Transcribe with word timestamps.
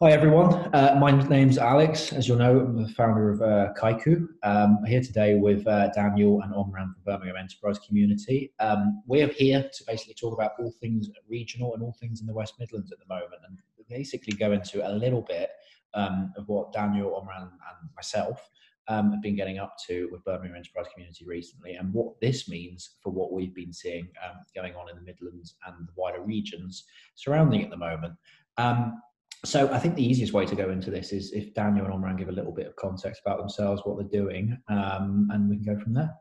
Hi 0.00 0.12
everyone, 0.12 0.54
uh, 0.76 0.96
my 1.00 1.10
name's 1.10 1.58
Alex. 1.58 2.12
As 2.12 2.28
you'll 2.28 2.38
know, 2.38 2.60
I'm 2.60 2.80
the 2.80 2.88
founder 2.90 3.30
of 3.30 3.42
uh, 3.42 3.72
Kaiku. 3.76 4.28
Um, 4.44 4.78
I'm 4.78 4.84
here 4.84 5.00
today 5.00 5.34
with 5.34 5.66
uh, 5.66 5.88
Daniel 5.88 6.40
and 6.42 6.54
Omran 6.54 6.94
from 6.94 7.02
Birmingham 7.04 7.34
Enterprise 7.36 7.80
Community. 7.80 8.52
Um, 8.60 9.02
we're 9.08 9.26
here 9.26 9.60
to 9.60 9.84
basically 9.88 10.14
talk 10.14 10.34
about 10.34 10.52
all 10.60 10.70
things 10.80 11.10
regional 11.28 11.74
and 11.74 11.82
all 11.82 11.96
things 11.98 12.20
in 12.20 12.28
the 12.28 12.32
West 12.32 12.54
Midlands 12.60 12.92
at 12.92 13.00
the 13.00 13.12
moment, 13.12 13.42
and 13.44 13.58
basically 13.88 14.34
go 14.34 14.52
into 14.52 14.88
a 14.88 14.92
little 14.92 15.22
bit 15.22 15.50
um, 15.94 16.32
of 16.36 16.46
what 16.46 16.72
Daniel, 16.72 17.20
Omran, 17.20 17.42
and 17.42 17.90
myself 17.96 18.48
um, 18.86 19.10
have 19.10 19.20
been 19.20 19.34
getting 19.34 19.58
up 19.58 19.74
to 19.88 20.08
with 20.12 20.24
Birmingham 20.24 20.58
Enterprise 20.58 20.86
Community 20.94 21.24
recently, 21.26 21.74
and 21.74 21.92
what 21.92 22.20
this 22.20 22.48
means 22.48 22.90
for 23.02 23.10
what 23.10 23.32
we've 23.32 23.52
been 23.52 23.72
seeing 23.72 24.06
um, 24.24 24.36
going 24.54 24.76
on 24.76 24.88
in 24.88 24.94
the 24.94 25.02
Midlands 25.02 25.56
and 25.66 25.88
the 25.88 25.92
wider 25.96 26.22
regions 26.22 26.84
surrounding 27.16 27.64
at 27.64 27.70
the 27.70 27.76
moment. 27.76 28.14
Um, 28.58 29.02
so 29.44 29.72
I 29.72 29.78
think 29.78 29.94
the 29.94 30.04
easiest 30.04 30.32
way 30.32 30.44
to 30.46 30.56
go 30.56 30.70
into 30.70 30.90
this 30.90 31.12
is 31.12 31.32
if 31.32 31.54
Daniel 31.54 31.86
and 31.86 31.94
Omran 31.94 32.18
give 32.18 32.28
a 32.28 32.32
little 32.32 32.52
bit 32.52 32.66
of 32.66 32.76
context 32.76 33.22
about 33.24 33.38
themselves, 33.38 33.82
what 33.84 33.98
they're 33.98 34.22
doing, 34.22 34.56
um, 34.68 35.28
and 35.32 35.48
we 35.48 35.56
can 35.56 35.76
go 35.76 35.80
from 35.80 35.94
there. 35.94 36.12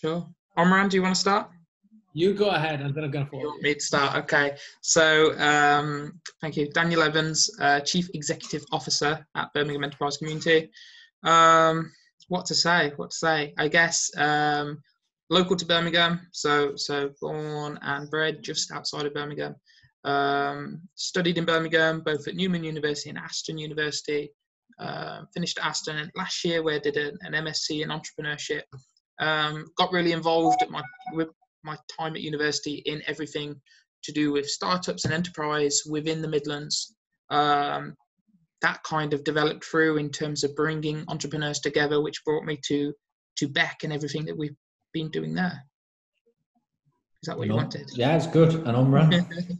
Sure. 0.00 0.26
Omran, 0.56 0.88
do 0.88 0.96
you 0.96 1.02
want 1.02 1.14
to 1.14 1.20
start? 1.20 1.50
You 2.12 2.34
go 2.34 2.50
ahead, 2.50 2.80
and 2.80 2.94
then 2.94 3.04
I'm 3.04 3.10
going 3.10 3.24
to 3.24 3.30
follow. 3.30 3.42
You 3.42 3.48
want 3.48 3.62
me 3.62 3.74
to 3.74 3.80
start? 3.80 4.16
Okay. 4.16 4.56
So, 4.80 5.38
um, 5.38 6.20
thank 6.40 6.56
you. 6.56 6.68
Daniel 6.70 7.02
Evans, 7.02 7.48
uh, 7.60 7.80
Chief 7.80 8.08
Executive 8.14 8.64
Officer 8.72 9.24
at 9.36 9.52
Birmingham 9.52 9.84
Enterprise 9.84 10.16
Community. 10.16 10.70
Um, 11.22 11.92
what 12.28 12.46
to 12.46 12.54
say? 12.54 12.92
What 12.96 13.10
to 13.10 13.16
say? 13.16 13.54
I 13.58 13.68
guess 13.68 14.10
um, 14.16 14.82
local 15.28 15.54
to 15.56 15.66
Birmingham. 15.66 16.26
So, 16.32 16.74
so 16.76 17.10
born 17.20 17.78
and 17.82 18.10
bred 18.10 18.42
just 18.42 18.72
outside 18.72 19.06
of 19.06 19.14
Birmingham. 19.14 19.54
Um, 20.04 20.80
studied 20.94 21.38
in 21.38 21.44
Birmingham, 21.44 22.00
both 22.00 22.26
at 22.26 22.34
Newman 22.34 22.64
University 22.64 23.10
and 23.10 23.18
Aston 23.18 23.58
University. 23.58 24.30
Uh, 24.78 25.22
finished 25.34 25.58
at 25.58 25.66
Aston 25.66 26.10
last 26.16 26.44
year, 26.44 26.62
where 26.62 26.76
I 26.76 26.78
did 26.78 26.96
an, 26.96 27.18
an 27.22 27.32
MSc 27.32 27.82
in 27.82 27.90
entrepreneurship. 27.90 28.62
Um, 29.20 29.66
got 29.76 29.92
really 29.92 30.12
involved 30.12 30.62
at 30.62 30.70
my 30.70 30.82
with 31.12 31.28
my 31.62 31.76
time 31.98 32.14
at 32.14 32.22
university 32.22 32.82
in 32.86 33.02
everything 33.06 33.60
to 34.04 34.12
do 34.12 34.32
with 34.32 34.48
startups 34.48 35.04
and 35.04 35.12
enterprise 35.12 35.82
within 35.88 36.22
the 36.22 36.28
Midlands. 36.28 36.96
Um, 37.28 37.94
that 38.62 38.82
kind 38.82 39.12
of 39.12 39.24
developed 39.24 39.64
through 39.64 39.98
in 39.98 40.10
terms 40.10 40.44
of 40.44 40.56
bringing 40.56 41.04
entrepreneurs 41.08 41.60
together, 41.60 42.00
which 42.00 42.24
brought 42.24 42.44
me 42.44 42.58
to 42.66 42.92
to 43.36 43.48
Beck 43.48 43.80
and 43.84 43.92
everything 43.92 44.24
that 44.26 44.36
we've 44.36 44.56
been 44.92 45.10
doing 45.10 45.34
there. 45.34 45.62
Is 47.22 47.26
that 47.26 47.36
what 47.36 47.48
you 47.48 47.54
wanted? 47.54 47.90
Yeah, 47.94 48.16
it's 48.16 48.26
good. 48.26 48.54
And 48.54 48.76
Omran. 48.76 49.28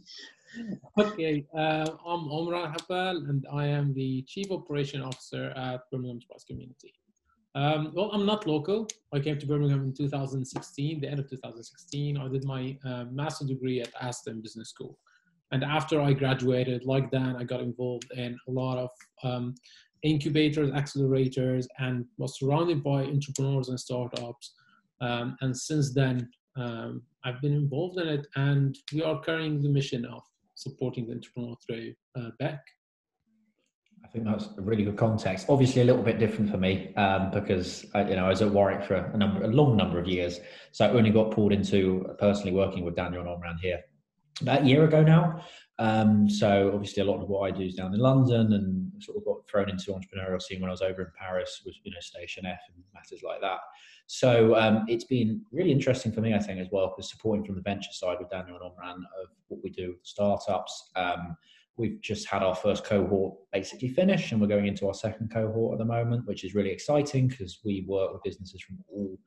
okay, 0.97 1.45
uh, 1.55 1.87
I'm 2.05 2.27
Omran 2.29 2.75
Habal, 2.75 3.29
and 3.29 3.45
I 3.51 3.67
am 3.67 3.93
the 3.93 4.23
Chief 4.27 4.51
Operation 4.51 5.01
Officer 5.01 5.51
at 5.55 5.89
Birmingham 5.91 6.21
Sports 6.21 6.43
Community. 6.43 6.93
Um, 7.53 7.91
well, 7.93 8.09
I'm 8.13 8.25
not 8.25 8.47
local. 8.47 8.87
I 9.13 9.19
came 9.19 9.37
to 9.37 9.45
Birmingham 9.45 9.83
in 9.83 9.93
2016, 9.93 11.01
the 11.01 11.07
end 11.07 11.19
of 11.19 11.29
2016. 11.29 12.17
I 12.17 12.27
did 12.29 12.45
my 12.45 12.77
uh, 12.85 13.05
master's 13.11 13.49
degree 13.49 13.81
at 13.81 13.91
Aston 14.01 14.41
Business 14.41 14.69
School. 14.69 14.97
And 15.51 15.63
after 15.63 15.99
I 15.99 16.13
graduated, 16.13 16.85
like 16.85 17.11
Dan, 17.11 17.35
I 17.35 17.43
got 17.43 17.59
involved 17.59 18.09
in 18.15 18.37
a 18.47 18.51
lot 18.51 18.77
of 18.77 18.89
um, 19.23 19.55
incubators, 20.03 20.71
accelerators, 20.71 21.65
and 21.79 22.05
was 22.17 22.39
surrounded 22.39 22.83
by 22.83 23.03
entrepreneurs 23.03 23.67
and 23.67 23.79
startups. 23.79 24.53
Um, 25.01 25.35
and 25.41 25.55
since 25.55 25.93
then, 25.93 26.29
um, 26.55 27.01
I've 27.25 27.41
been 27.41 27.53
involved 27.53 27.99
in 27.99 28.07
it, 28.07 28.27
and 28.35 28.77
we 28.93 29.03
are 29.03 29.19
carrying 29.19 29.61
the 29.61 29.69
mission 29.69 30.05
of 30.05 30.21
supporting 30.61 31.07
the 31.07 31.13
entrepreneur 31.13 31.55
through 31.65 31.93
uh, 32.15 32.29
Beck. 32.39 32.61
I 34.03 34.07
think 34.07 34.25
that's 34.25 34.49
a 34.57 34.61
really 34.61 34.83
good 34.83 34.97
context. 34.97 35.45
Obviously, 35.47 35.81
a 35.81 35.85
little 35.85 36.03
bit 36.03 36.19
different 36.19 36.49
for 36.51 36.57
me 36.57 36.93
um, 36.95 37.31
because 37.31 37.85
I, 37.93 38.09
you 38.09 38.15
know 38.15 38.25
I 38.25 38.29
was 38.29 38.41
at 38.41 38.49
Warwick 38.49 38.83
for 38.83 38.95
a 38.95 39.17
number, 39.17 39.43
a 39.43 39.47
long 39.47 39.77
number 39.77 39.99
of 39.99 40.07
years, 40.07 40.39
so 40.71 40.85
I 40.85 40.89
only 40.89 41.11
got 41.11 41.31
pulled 41.31 41.53
into 41.53 42.05
personally 42.19 42.51
working 42.51 42.83
with 42.83 42.95
Daniel 42.95 43.21
and 43.21 43.29
Omran 43.29 43.59
here 43.61 43.81
about 44.41 44.63
a 44.63 44.65
year 44.65 44.83
ago 44.83 45.03
now. 45.03 45.43
Um, 45.81 46.29
so 46.29 46.69
obviously, 46.75 47.01
a 47.01 47.05
lot 47.05 47.23
of 47.23 47.27
what 47.27 47.51
I 47.51 47.57
do 47.57 47.63
is 47.63 47.73
down 47.73 47.95
in 47.95 47.99
London, 47.99 48.53
and 48.53 49.03
sort 49.03 49.17
of 49.17 49.25
got 49.25 49.49
thrown 49.49 49.67
into 49.67 49.91
entrepreneurial 49.91 50.39
scene 50.39 50.61
when 50.61 50.69
I 50.69 50.73
was 50.73 50.83
over 50.83 51.01
in 51.01 51.07
Paris 51.17 51.63
with 51.65 51.73
you 51.83 51.91
know 51.91 51.99
Station 51.99 52.45
F 52.45 52.59
and 52.71 52.83
matters 52.93 53.23
like 53.23 53.41
that. 53.41 53.57
So 54.05 54.55
um, 54.55 54.85
it's 54.87 55.05
been 55.05 55.41
really 55.51 55.71
interesting 55.71 56.11
for 56.11 56.21
me, 56.21 56.35
I 56.35 56.39
think, 56.39 56.59
as 56.59 56.67
well, 56.71 56.89
because 56.89 57.09
supporting 57.09 57.43
from 57.43 57.55
the 57.55 57.61
venture 57.61 57.91
side 57.93 58.17
with 58.19 58.29
Daniel 58.29 58.59
and 58.61 58.71
Omran 58.71 58.97
of 58.97 59.29
what 59.47 59.63
we 59.63 59.71
do 59.71 59.89
with 59.89 59.99
startups. 60.03 60.91
Um, 60.95 61.35
we've 61.77 61.99
just 62.01 62.27
had 62.27 62.43
our 62.43 62.55
first 62.55 62.85
cohort 62.85 63.33
basically 63.51 63.89
finish, 63.89 64.31
and 64.31 64.39
we're 64.39 64.45
going 64.45 64.67
into 64.67 64.85
our 64.85 64.93
second 64.93 65.33
cohort 65.33 65.73
at 65.73 65.79
the 65.79 65.85
moment, 65.85 66.27
which 66.27 66.43
is 66.43 66.53
really 66.53 66.69
exciting 66.69 67.27
because 67.27 67.59
we 67.65 67.85
work 67.87 68.13
with 68.13 68.21
businesses 68.21 68.61
from 68.61 68.77
all 68.87 69.17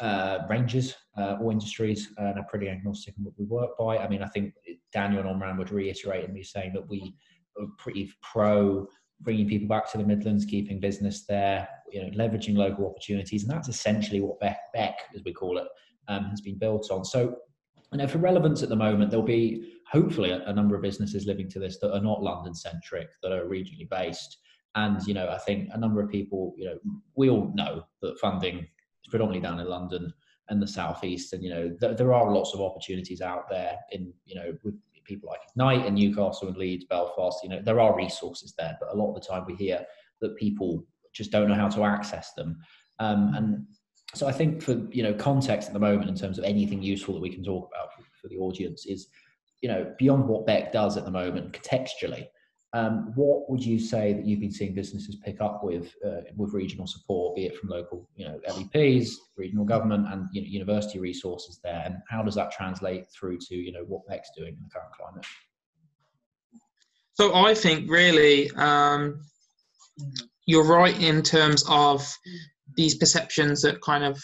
uh, 0.00 0.38
ranges, 0.48 0.94
uh, 1.18 1.36
all 1.40 1.50
industries, 1.50 2.12
and 2.18 2.38
are 2.38 2.46
pretty 2.48 2.68
agnostic 2.68 3.14
in 3.18 3.24
what 3.24 3.34
we 3.38 3.44
work 3.44 3.70
by. 3.78 3.98
I 3.98 4.08
mean, 4.08 4.22
I 4.22 4.28
think 4.28 4.54
Daniel 4.92 5.20
and 5.20 5.28
Omran 5.28 5.58
would 5.58 5.72
reiterate 5.72 6.24
in 6.24 6.32
me 6.32 6.42
saying 6.42 6.72
that 6.74 6.88
we 6.88 7.14
are 7.58 7.66
pretty 7.78 8.12
pro 8.22 8.86
bringing 9.22 9.46
people 9.46 9.68
back 9.68 9.90
to 9.92 9.98
the 9.98 10.04
Midlands, 10.04 10.46
keeping 10.46 10.80
business 10.80 11.26
there, 11.26 11.68
you 11.92 12.02
know, 12.02 12.10
leveraging 12.10 12.56
local 12.56 12.86
opportunities, 12.86 13.42
and 13.42 13.52
that's 13.52 13.68
essentially 13.68 14.20
what 14.20 14.40
Beck, 14.40 14.58
Beck 14.72 14.96
as 15.14 15.22
we 15.24 15.32
call 15.32 15.58
it, 15.58 15.66
um, 16.08 16.24
has 16.24 16.40
been 16.40 16.58
built 16.58 16.90
on. 16.90 17.04
So, 17.04 17.36
you 17.92 17.98
know, 17.98 18.06
for 18.06 18.18
relevance 18.18 18.62
at 18.62 18.70
the 18.70 18.76
moment, 18.76 19.10
there'll 19.10 19.26
be 19.26 19.74
hopefully 19.90 20.30
a, 20.30 20.42
a 20.46 20.52
number 20.52 20.74
of 20.74 20.82
businesses 20.82 21.26
living 21.26 21.50
to 21.50 21.58
this 21.58 21.78
that 21.80 21.94
are 21.94 22.00
not 22.00 22.22
London 22.22 22.54
centric, 22.54 23.08
that 23.22 23.32
are 23.32 23.46
regionally 23.46 23.88
based. 23.90 24.38
And 24.74 25.04
you 25.06 25.14
know, 25.14 25.28
I 25.28 25.38
think 25.38 25.68
a 25.72 25.78
number 25.78 26.00
of 26.00 26.08
people, 26.08 26.54
you 26.56 26.66
know, 26.66 26.78
we 27.16 27.28
all 27.28 27.52
know 27.54 27.84
that 28.02 28.18
funding 28.18 28.66
predominantly 29.10 29.46
down 29.46 29.60
in 29.60 29.68
London 29.68 30.12
and 30.48 30.62
the 30.62 30.66
southeast, 30.66 31.32
and 31.32 31.42
you 31.42 31.50
know, 31.50 31.76
th- 31.80 31.96
there 31.96 32.12
are 32.12 32.32
lots 32.32 32.54
of 32.54 32.60
opportunities 32.60 33.20
out 33.20 33.48
there 33.48 33.76
in 33.92 34.12
you 34.24 34.34
know 34.34 34.56
with 34.64 34.74
people 35.04 35.28
like 35.28 35.40
Ignite 35.50 35.86
and 35.86 35.96
Newcastle 35.96 36.48
and 36.48 36.56
Leeds, 36.56 36.84
Belfast. 36.84 37.40
You 37.42 37.50
know, 37.50 37.60
there 37.62 37.80
are 37.80 37.96
resources 37.96 38.54
there, 38.56 38.76
but 38.80 38.92
a 38.92 38.96
lot 38.96 39.14
of 39.14 39.20
the 39.20 39.26
time 39.26 39.44
we 39.46 39.54
hear 39.54 39.84
that 40.20 40.36
people 40.36 40.84
just 41.12 41.30
don't 41.30 41.48
know 41.48 41.54
how 41.54 41.68
to 41.68 41.84
access 41.84 42.32
them. 42.34 42.58
Um, 42.98 43.32
and 43.34 43.66
so 44.14 44.26
I 44.26 44.32
think 44.32 44.62
for 44.62 44.86
you 44.90 45.02
know 45.02 45.14
context 45.14 45.68
at 45.68 45.74
the 45.74 45.80
moment 45.80 46.08
in 46.08 46.16
terms 46.16 46.38
of 46.38 46.44
anything 46.44 46.82
useful 46.82 47.14
that 47.14 47.20
we 47.20 47.34
can 47.34 47.44
talk 47.44 47.68
about 47.72 47.92
for, 47.94 48.02
for 48.20 48.28
the 48.28 48.38
audience 48.38 48.86
is 48.86 49.08
you 49.60 49.68
know 49.68 49.92
beyond 49.98 50.26
what 50.28 50.46
Beck 50.46 50.72
does 50.72 50.96
at 50.96 51.04
the 51.04 51.10
moment 51.10 51.52
contextually 51.52 52.26
um, 52.72 53.12
what 53.16 53.50
would 53.50 53.64
you 53.64 53.80
say 53.80 54.12
that 54.12 54.24
you've 54.24 54.40
been 54.40 54.52
seeing 54.52 54.74
businesses 54.74 55.16
pick 55.16 55.40
up 55.40 55.64
with 55.64 55.92
uh, 56.06 56.20
with 56.36 56.52
regional 56.52 56.86
support, 56.86 57.34
be 57.34 57.46
it 57.46 57.56
from 57.56 57.68
local, 57.68 58.08
you 58.14 58.26
know, 58.26 58.40
LEPs, 58.48 59.16
regional 59.36 59.64
government, 59.64 60.06
and 60.12 60.26
you 60.32 60.42
know, 60.42 60.46
university 60.46 61.00
resources 61.00 61.58
there, 61.64 61.82
and 61.84 61.96
how 62.08 62.22
does 62.22 62.36
that 62.36 62.52
translate 62.52 63.06
through 63.10 63.38
to 63.38 63.56
you 63.56 63.72
know 63.72 63.84
what 63.88 64.06
Beck's 64.06 64.30
doing 64.36 64.54
in 64.54 64.62
the 64.62 64.70
current 64.72 64.92
climate? 64.92 65.26
So 67.14 67.34
I 67.34 67.54
think 67.54 67.90
really 67.90 68.50
um, 68.52 69.20
you're 70.46 70.64
right 70.64 70.98
in 71.02 71.22
terms 71.22 71.64
of 71.68 72.08
these 72.76 72.94
perceptions 72.94 73.62
that 73.62 73.80
kind 73.82 74.04
of 74.04 74.22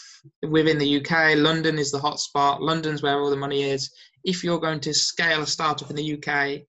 within 0.49 0.77
the 0.77 1.01
UK, 1.01 1.35
London 1.35 1.77
is 1.77 1.91
the 1.91 1.99
hotspot. 1.99 2.61
London's 2.61 3.03
where 3.03 3.19
all 3.19 3.29
the 3.29 3.35
money 3.35 3.63
is. 3.63 3.91
If 4.23 4.41
you're 4.41 4.59
going 4.59 4.79
to 4.81 4.93
scale 4.93 5.41
a 5.41 5.47
startup 5.47 5.89
in 5.89 5.97
the 5.97 6.13
UK, 6.13 6.61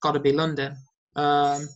got 0.00 0.12
to 0.12 0.20
be 0.20 0.32
London. 0.32 0.76
Um, 1.16 1.68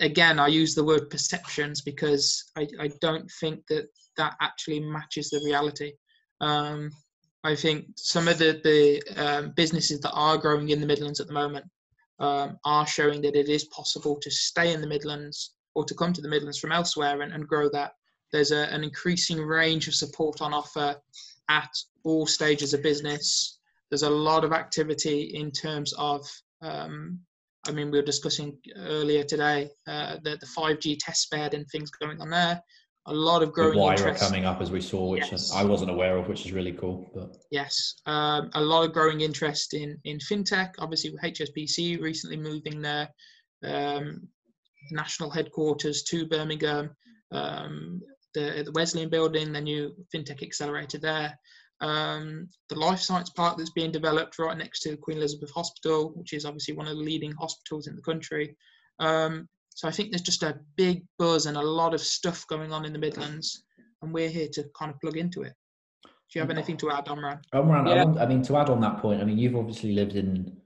again, 0.00 0.38
I 0.38 0.48
use 0.48 0.74
the 0.74 0.84
word 0.84 1.10
perceptions 1.10 1.80
because 1.80 2.52
I, 2.56 2.68
I, 2.78 2.90
don't 3.00 3.30
think 3.40 3.66
that 3.68 3.88
that 4.18 4.36
actually 4.40 4.80
matches 4.80 5.30
the 5.30 5.40
reality. 5.44 5.92
Um, 6.40 6.90
I 7.42 7.54
think 7.54 7.86
some 7.96 8.28
of 8.28 8.38
the, 8.38 8.60
the 8.62 9.02
um, 9.20 9.52
businesses 9.56 10.00
that 10.00 10.12
are 10.12 10.36
growing 10.36 10.68
in 10.68 10.80
the 10.80 10.86
Midlands 10.86 11.20
at 11.20 11.26
the 11.26 11.32
moment 11.32 11.64
um, 12.18 12.58
are 12.64 12.86
showing 12.86 13.22
that 13.22 13.36
it 13.36 13.48
is 13.48 13.64
possible 13.64 14.18
to 14.20 14.30
stay 14.30 14.72
in 14.74 14.80
the 14.80 14.86
Midlands 14.86 15.54
or 15.74 15.84
to 15.84 15.94
come 15.94 16.12
to 16.12 16.20
the 16.20 16.28
Midlands 16.28 16.58
from 16.58 16.72
elsewhere 16.72 17.22
and, 17.22 17.32
and 17.32 17.48
grow 17.48 17.68
that. 17.70 17.92
There's 18.32 18.50
a, 18.50 18.72
an 18.72 18.82
increasing 18.82 19.38
range 19.38 19.88
of 19.88 19.94
support 19.94 20.42
on 20.42 20.52
offer 20.52 20.96
at 21.48 21.70
all 22.04 22.26
stages 22.26 22.74
of 22.74 22.82
business. 22.82 23.58
There's 23.90 24.02
a 24.02 24.10
lot 24.10 24.44
of 24.44 24.52
activity 24.52 25.32
in 25.34 25.50
terms 25.50 25.94
of 25.96 26.26
um, 26.62 27.20
I 27.68 27.72
mean, 27.72 27.90
we 27.90 27.98
were 27.98 28.04
discussing 28.04 28.58
earlier 28.76 29.24
today 29.24 29.70
uh, 29.86 30.16
the, 30.22 30.36
the 30.36 30.46
5G 30.46 30.98
test 31.00 31.30
bed 31.30 31.54
and 31.54 31.66
things 31.68 31.90
going 31.90 32.20
on 32.20 32.30
there. 32.30 32.60
A 33.08 33.14
lot 33.14 33.42
of 33.42 33.52
growing 33.52 33.78
the 33.78 33.84
interest. 33.84 34.20
coming 34.20 34.44
up 34.44 34.60
as 34.60 34.70
we 34.72 34.80
saw, 34.80 35.10
which 35.10 35.30
yes. 35.30 35.52
I 35.52 35.62
wasn't 35.62 35.92
aware 35.92 36.16
of, 36.16 36.26
which 36.26 36.44
is 36.44 36.52
really 36.52 36.72
cool. 36.72 37.08
But 37.14 37.36
yes, 37.52 37.94
um, 38.06 38.50
a 38.54 38.60
lot 38.60 38.84
of 38.84 38.92
growing 38.92 39.20
interest 39.20 39.74
in 39.74 39.96
in 40.02 40.18
fintech. 40.18 40.72
Obviously, 40.80 41.10
with 41.10 41.22
HSBC 41.22 42.00
recently 42.00 42.36
moving 42.36 42.82
their 42.82 43.08
um, 43.62 44.26
national 44.90 45.30
headquarters 45.30 46.02
to 46.04 46.26
Birmingham, 46.26 46.90
um, 47.30 48.00
the, 48.34 48.62
the 48.64 48.72
Wesleyan 48.72 49.08
building, 49.08 49.52
the 49.52 49.60
new 49.60 49.94
fintech 50.12 50.42
accelerator 50.42 50.98
there 50.98 51.38
um, 51.80 52.48
the 52.68 52.78
life 52.78 53.00
science 53.00 53.30
park 53.30 53.58
that's 53.58 53.70
being 53.70 53.92
developed 53.92 54.38
right 54.38 54.56
next 54.56 54.80
to 54.80 54.96
Queen 54.96 55.18
Elizabeth 55.18 55.50
Hospital, 55.50 56.12
which 56.14 56.32
is 56.32 56.44
obviously 56.44 56.74
one 56.74 56.86
of 56.86 56.96
the 56.96 57.02
leading 57.02 57.32
hospitals 57.32 57.86
in 57.86 57.96
the 57.96 58.02
country. 58.02 58.56
Um, 58.98 59.48
so 59.70 59.86
I 59.86 59.90
think 59.90 60.10
there's 60.10 60.22
just 60.22 60.42
a 60.42 60.58
big 60.76 61.04
buzz 61.18 61.46
and 61.46 61.56
a 61.56 61.62
lot 61.62 61.92
of 61.92 62.00
stuff 62.00 62.46
going 62.48 62.72
on 62.72 62.86
in 62.86 62.92
the 62.92 62.98
Midlands, 62.98 63.64
and 64.02 64.12
we're 64.12 64.30
here 64.30 64.48
to 64.54 64.64
kind 64.78 64.90
of 64.90 65.00
plug 65.00 65.18
into 65.18 65.42
it. 65.42 65.52
Do 66.04 66.38
you 66.38 66.40
have 66.40 66.50
anything 66.50 66.76
to 66.78 66.90
add, 66.90 67.06
Omran? 67.06 67.40
Omran, 67.54 67.86
Yeah. 67.86 68.02
I, 68.02 68.04
want, 68.04 68.18
I 68.18 68.26
mean, 68.26 68.42
to 68.42 68.56
add 68.56 68.70
on 68.70 68.80
that 68.80 68.98
point, 68.98 69.20
I 69.20 69.24
mean, 69.24 69.38
you've 69.38 69.54
obviously 69.54 69.92
lived 69.92 70.16
in 70.16 70.56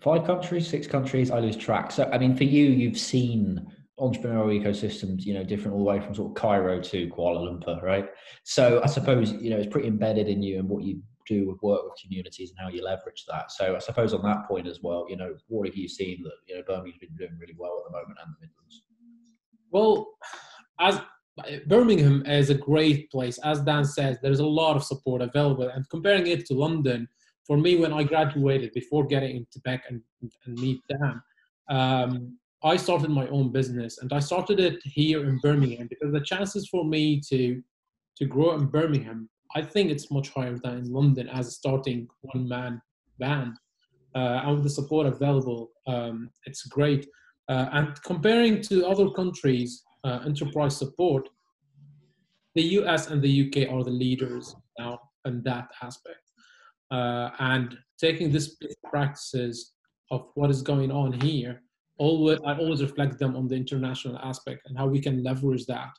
five 0.00 0.24
countries, 0.24 0.66
six 0.66 0.86
countries. 0.86 1.30
I 1.30 1.38
lose 1.38 1.56
track. 1.56 1.92
So, 1.92 2.10
I 2.12 2.18
mean, 2.18 2.34
for 2.34 2.44
you, 2.44 2.64
you've 2.64 2.98
seen 2.98 3.70
entrepreneurial 3.98 4.62
ecosystems, 4.62 5.24
you 5.24 5.34
know, 5.34 5.42
different 5.42 5.74
all 5.74 5.78
the 5.78 5.84
way 5.84 6.00
from 6.00 6.14
sort 6.14 6.30
of 6.30 6.34
Cairo 6.34 6.80
to 6.80 7.08
Kuala 7.08 7.46
Lumpur, 7.46 7.82
right? 7.82 8.08
So, 8.44 8.82
I 8.82 8.86
suppose 8.86 9.32
you 9.32 9.50
know 9.50 9.56
it's 9.56 9.72
pretty 9.72 9.88
embedded 9.88 10.28
in 10.28 10.42
you 10.42 10.58
and 10.58 10.68
what 10.68 10.84
you 10.84 11.02
do 11.26 11.48
with 11.48 11.60
work 11.62 11.84
with 11.84 11.94
communities 12.00 12.50
and 12.50 12.58
how 12.60 12.74
you 12.74 12.84
leverage 12.84 13.24
that. 13.28 13.50
So, 13.50 13.74
I 13.74 13.78
suppose 13.78 14.12
on 14.12 14.22
that 14.22 14.46
point 14.46 14.66
as 14.66 14.80
well, 14.82 15.06
you 15.08 15.16
know, 15.16 15.34
what 15.48 15.66
have 15.66 15.76
you 15.76 15.88
seen 15.88 16.22
that 16.24 16.34
you 16.46 16.56
know 16.56 16.62
Birmingham's 16.66 16.98
been 16.98 17.16
doing 17.16 17.38
really 17.40 17.56
well 17.58 17.82
at 17.84 17.90
the 17.90 17.98
moment 17.98 18.18
and 18.22 18.34
the 18.34 18.46
Midlands? 18.46 18.82
Well, 19.70 20.08
as 20.78 21.00
Birmingham 21.66 22.24
is 22.26 22.50
a 22.50 22.54
great 22.54 23.10
place, 23.10 23.38
as 23.38 23.60
Dan 23.60 23.84
says, 23.84 24.18
there's 24.22 24.40
a 24.40 24.46
lot 24.46 24.76
of 24.76 24.84
support 24.84 25.22
available. 25.22 25.68
And 25.68 25.88
comparing 25.90 26.26
it 26.26 26.46
to 26.46 26.54
London, 26.54 27.08
for 27.46 27.56
me, 27.56 27.76
when 27.76 27.92
I 27.92 28.02
graduated, 28.02 28.72
before 28.72 29.06
getting 29.06 29.36
into 29.36 29.60
Beck 29.60 29.84
and, 29.88 30.00
and 30.46 30.58
meet 30.58 30.80
Dan, 30.88 31.22
um, 31.68 32.38
I 32.64 32.76
started 32.76 33.10
my 33.10 33.28
own 33.28 33.52
business, 33.52 33.98
and 33.98 34.12
I 34.12 34.18
started 34.18 34.60
it 34.60 34.80
here 34.84 35.28
in 35.28 35.38
Birmingham 35.38 35.88
because 35.88 36.12
the 36.12 36.20
chances 36.20 36.68
for 36.68 36.84
me 36.84 37.20
to 37.28 37.62
to 38.16 38.24
grow 38.24 38.52
in 38.52 38.66
Birmingham, 38.66 39.28
I 39.54 39.62
think 39.62 39.90
it's 39.90 40.10
much 40.10 40.30
higher 40.30 40.56
than 40.58 40.78
in 40.78 40.92
London 40.92 41.28
as 41.28 41.48
a 41.48 41.50
starting 41.50 42.08
one 42.22 42.48
man 42.48 42.80
band. 43.18 43.56
Uh, 44.14 44.40
and 44.44 44.54
with 44.54 44.62
the 44.64 44.70
support 44.70 45.06
available, 45.06 45.70
um, 45.86 46.30
it's 46.46 46.66
great. 46.66 47.06
Uh, 47.48 47.66
and 47.72 48.02
comparing 48.02 48.62
to 48.62 48.86
other 48.86 49.10
countries, 49.10 49.82
uh, 50.04 50.20
enterprise 50.24 50.76
support, 50.76 51.28
the 52.54 52.62
US 52.80 53.08
and 53.08 53.20
the 53.20 53.46
UK 53.46 53.70
are 53.70 53.84
the 53.84 53.90
leaders 53.90 54.56
now 54.78 54.98
in 55.26 55.42
that 55.42 55.68
aspect. 55.82 56.22
Uh, 56.90 57.30
and 57.38 57.76
taking 58.00 58.32
this 58.32 58.56
practices 58.84 59.72
of 60.10 60.28
what 60.34 60.50
is 60.50 60.62
going 60.62 60.90
on 60.90 61.12
here, 61.20 61.62
always, 61.98 62.38
I 62.44 62.56
always 62.56 62.82
reflect 62.82 63.18
them 63.18 63.36
on 63.36 63.48
the 63.48 63.56
international 63.56 64.18
aspect 64.18 64.62
and 64.66 64.76
how 64.76 64.86
we 64.86 65.00
can 65.00 65.22
leverage 65.22 65.66
that. 65.66 65.90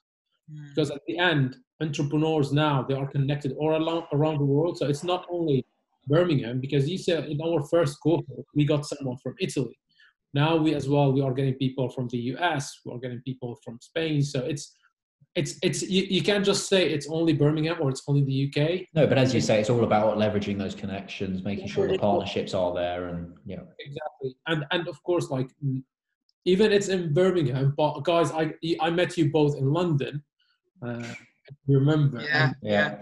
Hmm. 0.51 0.67
Because 0.69 0.91
at 0.91 1.01
the 1.07 1.17
end, 1.17 1.57
entrepreneurs 1.81 2.51
now 2.51 2.83
they 2.83 2.95
are 2.95 3.07
connected 3.07 3.53
all 3.53 3.69
around, 3.69 4.05
around 4.13 4.39
the 4.39 4.45
world. 4.45 4.77
So 4.77 4.87
it's 4.87 5.03
not 5.03 5.25
only 5.29 5.65
Birmingham, 6.07 6.59
because 6.59 6.89
you 6.89 6.97
said 6.97 7.25
in 7.25 7.41
our 7.41 7.61
first 7.67 7.99
cohort 8.01 8.45
we 8.55 8.65
got 8.65 8.85
someone 8.85 9.17
from 9.17 9.35
Italy. 9.39 9.77
Now 10.33 10.55
we 10.55 10.73
as 10.73 10.87
well 10.87 11.11
we 11.11 11.21
are 11.21 11.33
getting 11.33 11.55
people 11.55 11.89
from 11.89 12.07
the 12.09 12.17
US, 12.35 12.79
we 12.85 12.93
are 12.93 12.99
getting 12.99 13.21
people 13.21 13.57
from 13.63 13.77
Spain. 13.81 14.21
So 14.21 14.39
it's 14.39 14.73
it's 15.39 15.53
it's 15.61 15.79
you, 15.95 16.03
you 16.15 16.21
can't 16.29 16.45
just 16.51 16.67
say 16.67 16.89
it's 16.95 17.07
only 17.17 17.33
Birmingham 17.33 17.77
or 17.79 17.89
it's 17.89 18.03
only 18.07 18.23
the 18.31 18.37
UK. 18.47 18.87
No, 18.93 19.07
but 19.07 19.17
as 19.17 19.33
you 19.35 19.41
say, 19.41 19.59
it's 19.61 19.69
all 19.69 19.83
about 19.83 20.17
leveraging 20.17 20.57
those 20.57 20.75
connections, 20.75 21.43
making 21.43 21.67
sure 21.67 21.87
the 21.87 21.97
partnerships 21.97 22.53
are 22.53 22.73
there, 22.73 23.01
and 23.09 23.33
yeah. 23.45 23.61
exactly 23.79 24.35
and 24.47 24.65
and 24.71 24.87
of 24.87 25.01
course 25.03 25.29
like 25.29 25.49
even 26.45 26.71
it's 26.71 26.87
in 26.87 27.13
birmingham 27.13 27.73
but 27.77 27.99
guys 28.01 28.31
i 28.31 28.53
i 28.81 28.89
met 28.89 29.17
you 29.17 29.29
both 29.29 29.55
in 29.57 29.71
london 29.71 30.23
uh 30.85 31.13
remember 31.67 32.21
Yeah, 32.21 32.45
And, 32.45 32.55
Yeah. 32.61 32.97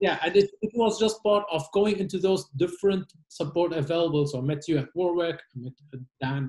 yeah 0.00 0.16
and 0.24 0.36
it, 0.36 0.48
it 0.66 0.72
was 0.74 0.98
just 0.98 1.22
part 1.22 1.44
of 1.50 1.62
going 1.72 1.98
into 1.98 2.18
those 2.18 2.42
different 2.56 3.06
support 3.28 3.72
available 3.72 4.26
so 4.26 4.38
i 4.38 4.42
met 4.42 4.66
you 4.68 4.78
at 4.78 4.88
warwick 4.94 5.38
i 5.54 5.58
met 5.64 5.72
uh, 5.94 5.98
dan 6.22 6.42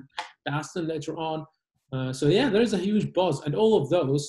daston 0.46 0.86
later 0.88 1.14
on 1.16 1.46
uh, 1.92 2.12
so 2.12 2.26
yeah 2.28 2.48
there's 2.48 2.74
a 2.74 2.78
huge 2.88 3.12
buzz 3.12 3.36
and 3.44 3.54
all 3.54 3.72
of 3.80 3.88
those 3.90 4.24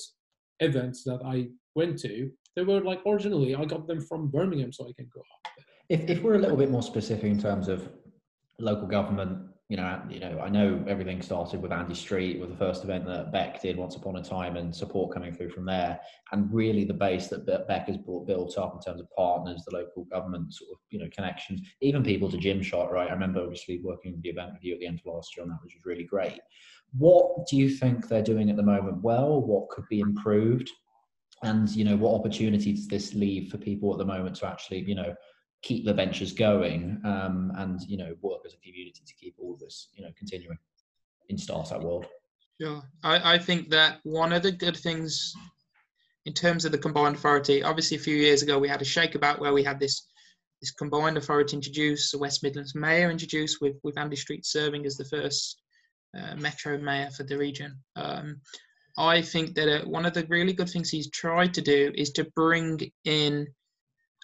events 0.60 1.04
that 1.04 1.20
i 1.24 1.46
went 1.74 1.98
to 1.98 2.30
they 2.56 2.62
were 2.62 2.80
like 2.80 3.00
originally 3.06 3.54
i 3.54 3.64
got 3.64 3.86
them 3.86 4.00
from 4.00 4.28
birmingham 4.28 4.72
so 4.72 4.84
i 4.88 4.92
can 4.92 5.08
go 5.14 5.20
up 5.20 5.52
If, 5.88 6.08
if 6.08 6.22
we're 6.22 6.34
a 6.34 6.38
little 6.38 6.56
bit 6.56 6.70
more 6.70 6.82
specific 6.82 7.24
in 7.24 7.40
terms 7.40 7.68
of 7.68 7.88
local 8.60 8.86
government, 8.86 9.49
you 9.70 9.76
know, 9.76 10.02
you 10.10 10.18
know, 10.18 10.40
I 10.40 10.48
know 10.48 10.84
everything 10.88 11.22
started 11.22 11.62
with 11.62 11.70
Andy 11.70 11.94
Street 11.94 12.40
with 12.40 12.50
the 12.50 12.56
first 12.56 12.82
event 12.82 13.06
that 13.06 13.30
Beck 13.30 13.62
did 13.62 13.76
once 13.76 13.94
upon 13.94 14.16
a 14.16 14.22
time 14.22 14.56
and 14.56 14.74
support 14.74 15.14
coming 15.14 15.32
through 15.32 15.50
from 15.50 15.64
there. 15.64 16.00
And 16.32 16.52
really 16.52 16.84
the 16.84 16.92
base 16.92 17.28
that 17.28 17.46
Beck 17.68 17.86
has 17.86 17.96
brought, 17.96 18.26
built 18.26 18.58
up 18.58 18.74
in 18.74 18.80
terms 18.80 19.00
of 19.00 19.08
partners, 19.16 19.62
the 19.64 19.76
local 19.76 20.06
government 20.06 20.52
sort 20.52 20.72
of, 20.72 20.78
you 20.90 20.98
know, 20.98 21.08
connections, 21.14 21.60
even 21.82 22.02
people 22.02 22.28
to 22.32 22.36
Gymshot, 22.36 22.90
right? 22.90 23.08
I 23.08 23.12
remember 23.12 23.42
obviously 23.42 23.78
working 23.80 24.20
the 24.20 24.30
event 24.30 24.54
with 24.54 24.64
you 24.64 24.74
at 24.74 24.80
the 24.80 24.88
end 24.88 24.98
of 24.98 25.06
last 25.06 25.36
year 25.36 25.44
on 25.44 25.50
that, 25.50 25.60
was 25.62 25.72
really 25.84 26.02
great. 26.02 26.40
What 26.98 27.46
do 27.46 27.56
you 27.56 27.70
think 27.70 28.08
they're 28.08 28.22
doing 28.24 28.50
at 28.50 28.56
the 28.56 28.64
moment 28.64 29.00
well? 29.04 29.40
What 29.40 29.68
could 29.68 29.86
be 29.88 30.00
improved? 30.00 30.68
And, 31.44 31.70
you 31.70 31.84
know, 31.84 31.96
what 31.96 32.18
opportunity 32.18 32.72
does 32.72 32.88
this 32.88 33.14
leave 33.14 33.52
for 33.52 33.58
people 33.58 33.92
at 33.92 33.98
the 33.98 34.04
moment 34.04 34.34
to 34.36 34.48
actually, 34.48 34.80
you 34.80 34.96
know, 34.96 35.14
keep 35.62 35.84
the 35.84 35.92
ventures 35.92 36.32
going 36.32 37.00
um, 37.04 37.52
and 37.56 37.80
you 37.82 37.96
know 37.96 38.14
work 38.22 38.40
as 38.46 38.54
a 38.54 38.56
community 38.58 39.02
to 39.06 39.14
keep 39.14 39.34
all 39.38 39.56
this 39.60 39.88
you 39.94 40.02
know 40.02 40.10
continuing 40.16 40.58
in 41.28 41.36
startup 41.36 41.82
world 41.82 42.06
Sure. 42.60 42.82
I, 43.02 43.34
I 43.34 43.38
think 43.38 43.70
that 43.70 44.00
one 44.02 44.34
of 44.34 44.42
the 44.42 44.52
good 44.52 44.76
things 44.76 45.32
in 46.26 46.34
terms 46.34 46.66
of 46.66 46.72
the 46.72 46.78
combined 46.78 47.16
authority, 47.16 47.62
obviously 47.62 47.96
a 47.96 48.00
few 48.00 48.14
years 48.14 48.42
ago 48.42 48.58
we 48.58 48.68
had 48.68 48.82
a 48.82 48.84
shake 48.84 49.14
about 49.14 49.40
where 49.40 49.54
we 49.54 49.64
had 49.64 49.80
this 49.80 50.06
this 50.60 50.72
combined 50.72 51.16
authority 51.16 51.56
introduced, 51.56 52.12
the 52.12 52.18
West 52.18 52.42
Midlands 52.42 52.74
Mayor 52.74 53.10
introduced 53.10 53.62
with, 53.62 53.76
with 53.82 53.96
Andy 53.96 54.16
Street 54.16 54.44
serving 54.44 54.84
as 54.84 54.98
the 54.98 55.06
first 55.06 55.58
uh, 56.14 56.36
Metro 56.36 56.76
Mayor 56.76 57.08
for 57.16 57.22
the 57.22 57.38
region. 57.38 57.78
Um, 57.96 58.42
I 58.98 59.22
think 59.22 59.54
that 59.54 59.80
uh, 59.80 59.88
one 59.88 60.04
of 60.04 60.12
the 60.12 60.26
really 60.26 60.52
good 60.52 60.68
things 60.68 60.90
he's 60.90 61.08
tried 61.08 61.54
to 61.54 61.62
do 61.62 61.92
is 61.94 62.10
to 62.10 62.24
bring 62.36 62.92
in 63.06 63.46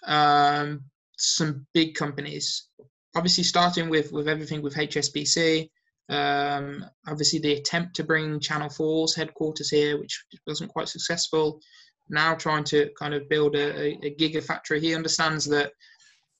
um, 0.05 0.83
some 1.17 1.65
big 1.73 1.95
companies. 1.95 2.67
Obviously, 3.15 3.43
starting 3.43 3.89
with 3.89 4.11
with 4.11 4.27
everything 4.27 4.61
with 4.61 4.75
HSBC, 4.75 5.69
um, 6.09 6.85
obviously, 7.07 7.39
the 7.39 7.53
attempt 7.53 7.95
to 7.95 8.03
bring 8.03 8.39
Channel 8.39 8.69
4's 8.69 9.15
headquarters 9.15 9.69
here, 9.69 9.99
which 9.99 10.23
wasn't 10.45 10.71
quite 10.71 10.87
successful, 10.87 11.59
now 12.09 12.33
trying 12.33 12.63
to 12.65 12.89
kind 12.97 13.13
of 13.13 13.27
build 13.29 13.55
a, 13.55 14.05
a, 14.05 14.15
gigafactory. 14.15 14.79
He 14.79 14.95
understands 14.95 15.45
that 15.45 15.71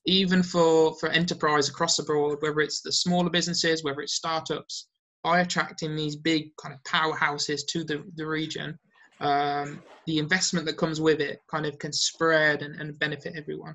even 0.06 0.42
for, 0.42 0.94
for 0.98 1.10
enterprise 1.10 1.68
across 1.68 1.96
the 1.96 2.02
board, 2.02 2.38
whether 2.40 2.60
it's 2.60 2.80
the 2.80 2.92
smaller 2.92 3.28
businesses, 3.28 3.84
whether 3.84 4.00
it's 4.00 4.14
startups, 4.14 4.88
by 5.22 5.40
attracting 5.40 5.94
these 5.94 6.16
big 6.16 6.56
kind 6.56 6.74
of 6.74 6.82
powerhouses 6.84 7.60
to 7.68 7.84
the, 7.84 8.02
the 8.14 8.26
region, 8.26 8.78
um, 9.20 9.82
the 10.06 10.18
investment 10.18 10.64
that 10.64 10.78
comes 10.78 11.00
with 11.00 11.20
it 11.20 11.40
kind 11.50 11.66
of 11.66 11.78
can 11.78 11.92
spread 11.92 12.62
and, 12.62 12.80
and 12.80 12.98
benefit 12.98 13.34
everyone. 13.36 13.74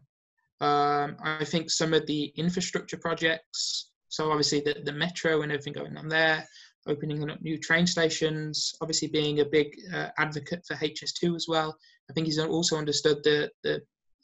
Um, 0.62 1.18
I 1.24 1.44
think 1.44 1.70
some 1.70 1.94
of 1.94 2.06
the 2.06 2.32
infrastructure 2.36 2.98
projects, 2.98 3.92
so 4.10 4.30
obviously 4.30 4.62
the, 4.62 4.82
the 4.84 4.94
metro 4.94 5.42
and 5.42 5.52
everything 5.52 5.74
going 5.74 5.98
on 5.98 6.08
there, 6.08 6.48
opening 6.88 7.30
up 7.30 7.42
new 7.42 7.58
train 7.58 7.88
stations, 7.88 8.74
obviously 8.82 9.08
being 9.08 9.40
a 9.40 9.46
big 9.46 9.76
uh, 9.94 10.10
advocate 10.18 10.64
for 10.66 10.76
HS2 10.76 11.36
as 11.36 11.46
well. 11.48 11.76
I 12.10 12.14
think 12.14 12.28
he's 12.28 12.40
also 12.40 12.78
understood 12.78 13.24
the 13.24 13.50
the, 13.64 13.82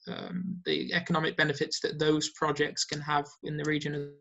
um, 0.07 0.61
the 0.65 0.93
economic 0.93 1.37
benefits 1.37 1.79
that 1.81 1.99
those 1.99 2.29
projects 2.31 2.85
can 2.85 3.01
have 3.01 3.25
in 3.43 3.57
the 3.57 3.63
region. 3.65 4.13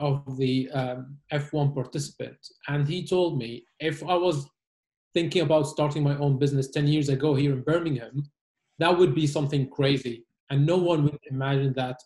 Of 0.00 0.36
the 0.36 0.70
um, 0.70 1.16
F1 1.32 1.74
participant, 1.74 2.38
and 2.68 2.86
he 2.86 3.06
told 3.06 3.38
me 3.38 3.64
if 3.80 4.02
I 4.02 4.14
was 4.14 4.46
thinking 5.14 5.42
about 5.42 5.66
starting 5.66 6.02
my 6.02 6.16
own 6.18 6.38
business 6.38 6.70
10 6.70 6.86
years 6.86 7.08
ago 7.08 7.34
here 7.34 7.52
in 7.52 7.62
Birmingham, 7.62 8.22
that 8.78 8.96
would 8.96 9.14
be 9.14 9.26
something 9.26 9.68
crazy, 9.68 10.24
and 10.50 10.64
no 10.64 10.76
one 10.76 11.04
would 11.04 11.18
imagine 11.30 11.72
that 11.74 11.96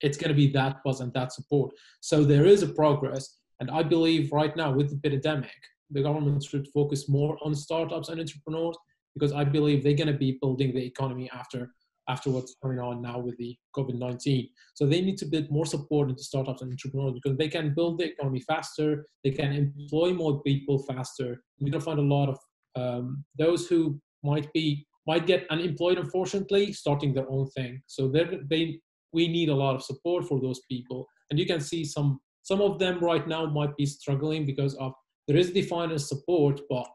it's 0.00 0.18
going 0.18 0.28
to 0.28 0.34
be 0.34 0.48
that 0.48 0.82
buzz 0.84 1.00
and 1.00 1.12
that 1.14 1.32
support. 1.32 1.72
So 2.00 2.24
there 2.24 2.46
is 2.46 2.62
a 2.62 2.68
progress, 2.68 3.38
and 3.60 3.70
I 3.70 3.82
believe 3.82 4.32
right 4.32 4.54
now 4.56 4.72
with 4.72 4.90
the 4.90 5.08
pandemic, 5.08 5.50
the 5.90 6.02
government 6.02 6.42
should 6.42 6.68
focus 6.68 7.08
more 7.08 7.38
on 7.42 7.54
startups 7.54 8.08
and 8.08 8.20
entrepreneurs 8.20 8.76
because 9.14 9.32
I 9.32 9.44
believe 9.44 9.82
they're 9.82 9.94
going 9.94 10.12
to 10.12 10.18
be 10.18 10.38
building 10.40 10.74
the 10.74 10.84
economy 10.84 11.30
after 11.32 11.70
after 12.08 12.30
what's 12.30 12.54
going 12.62 12.78
on 12.78 13.02
now 13.02 13.18
with 13.18 13.36
the 13.38 13.56
COVID-19. 13.76 14.48
So 14.74 14.86
they 14.86 15.00
need 15.00 15.18
to 15.18 15.26
build 15.26 15.50
more 15.50 15.66
support 15.66 16.08
into 16.08 16.22
startups 16.22 16.62
and 16.62 16.70
entrepreneurs 16.70 17.14
because 17.14 17.36
they 17.36 17.48
can 17.48 17.74
build 17.74 17.98
the 17.98 18.12
economy 18.12 18.40
faster, 18.40 19.06
they 19.24 19.30
can 19.30 19.52
employ 19.52 20.12
more 20.12 20.42
people 20.42 20.78
faster. 20.84 21.42
We're 21.58 21.70
gonna 21.70 21.84
find 21.84 21.98
a 21.98 22.02
lot 22.02 22.28
of 22.28 22.38
um, 22.76 23.24
those 23.38 23.66
who 23.66 24.00
might 24.22 24.52
be 24.52 24.86
might 25.06 25.26
get 25.26 25.46
unemployed, 25.50 25.98
unfortunately, 25.98 26.72
starting 26.72 27.14
their 27.14 27.30
own 27.30 27.46
thing. 27.50 27.80
So 27.86 28.08
they 28.08 28.80
we 29.12 29.28
need 29.28 29.48
a 29.48 29.54
lot 29.54 29.76
of 29.76 29.82
support 29.82 30.26
for 30.26 30.40
those 30.40 30.60
people, 30.68 31.06
and 31.30 31.38
you 31.38 31.46
can 31.46 31.60
see 31.60 31.84
some 31.84 32.20
some 32.42 32.60
of 32.60 32.78
them 32.78 33.00
right 33.00 33.26
now 33.26 33.46
might 33.46 33.76
be 33.76 33.86
struggling 33.86 34.46
because 34.46 34.74
of 34.76 34.92
there 35.26 35.36
is 35.36 35.52
defined 35.52 35.92
as 35.92 36.08
support, 36.08 36.60
but 36.70 36.86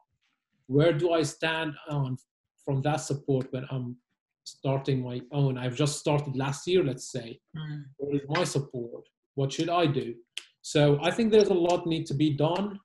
where 0.68 0.94
do 0.94 1.12
I 1.12 1.24
stand 1.24 1.74
on 1.89 2.15
from 2.63 2.82
that 2.84 3.01
support 3.01 3.48
when 3.51 3.65
I'm 3.70 3.98
starting 4.43 5.01
my 5.01 5.21
own. 5.31 5.57
I've 5.57 5.75
just 5.75 6.00
started 6.00 6.36
last 6.36 6.67
year, 6.67 6.83
let's 6.83 7.12
say. 7.12 7.39
Mm. 7.55 7.83
What 7.98 8.15
is 8.15 8.21
my 8.27 8.43
support? 8.43 9.03
What 9.36 9.51
should 9.51 9.69
I 9.69 9.86
do? 9.86 10.15
So 10.62 11.00
I 11.01 11.12
think 11.12 11.31
there's 11.31 11.50
a 11.50 11.53
lot 11.53 11.88
need 11.88 12.05
to 12.07 12.13
be 12.13 12.31
done, 12.31 12.79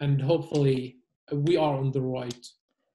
and 0.00 0.20
hopefully 0.20 0.96
we 1.32 1.56
are 1.56 1.74
on 1.76 1.92
the 1.92 2.02
right 2.02 2.46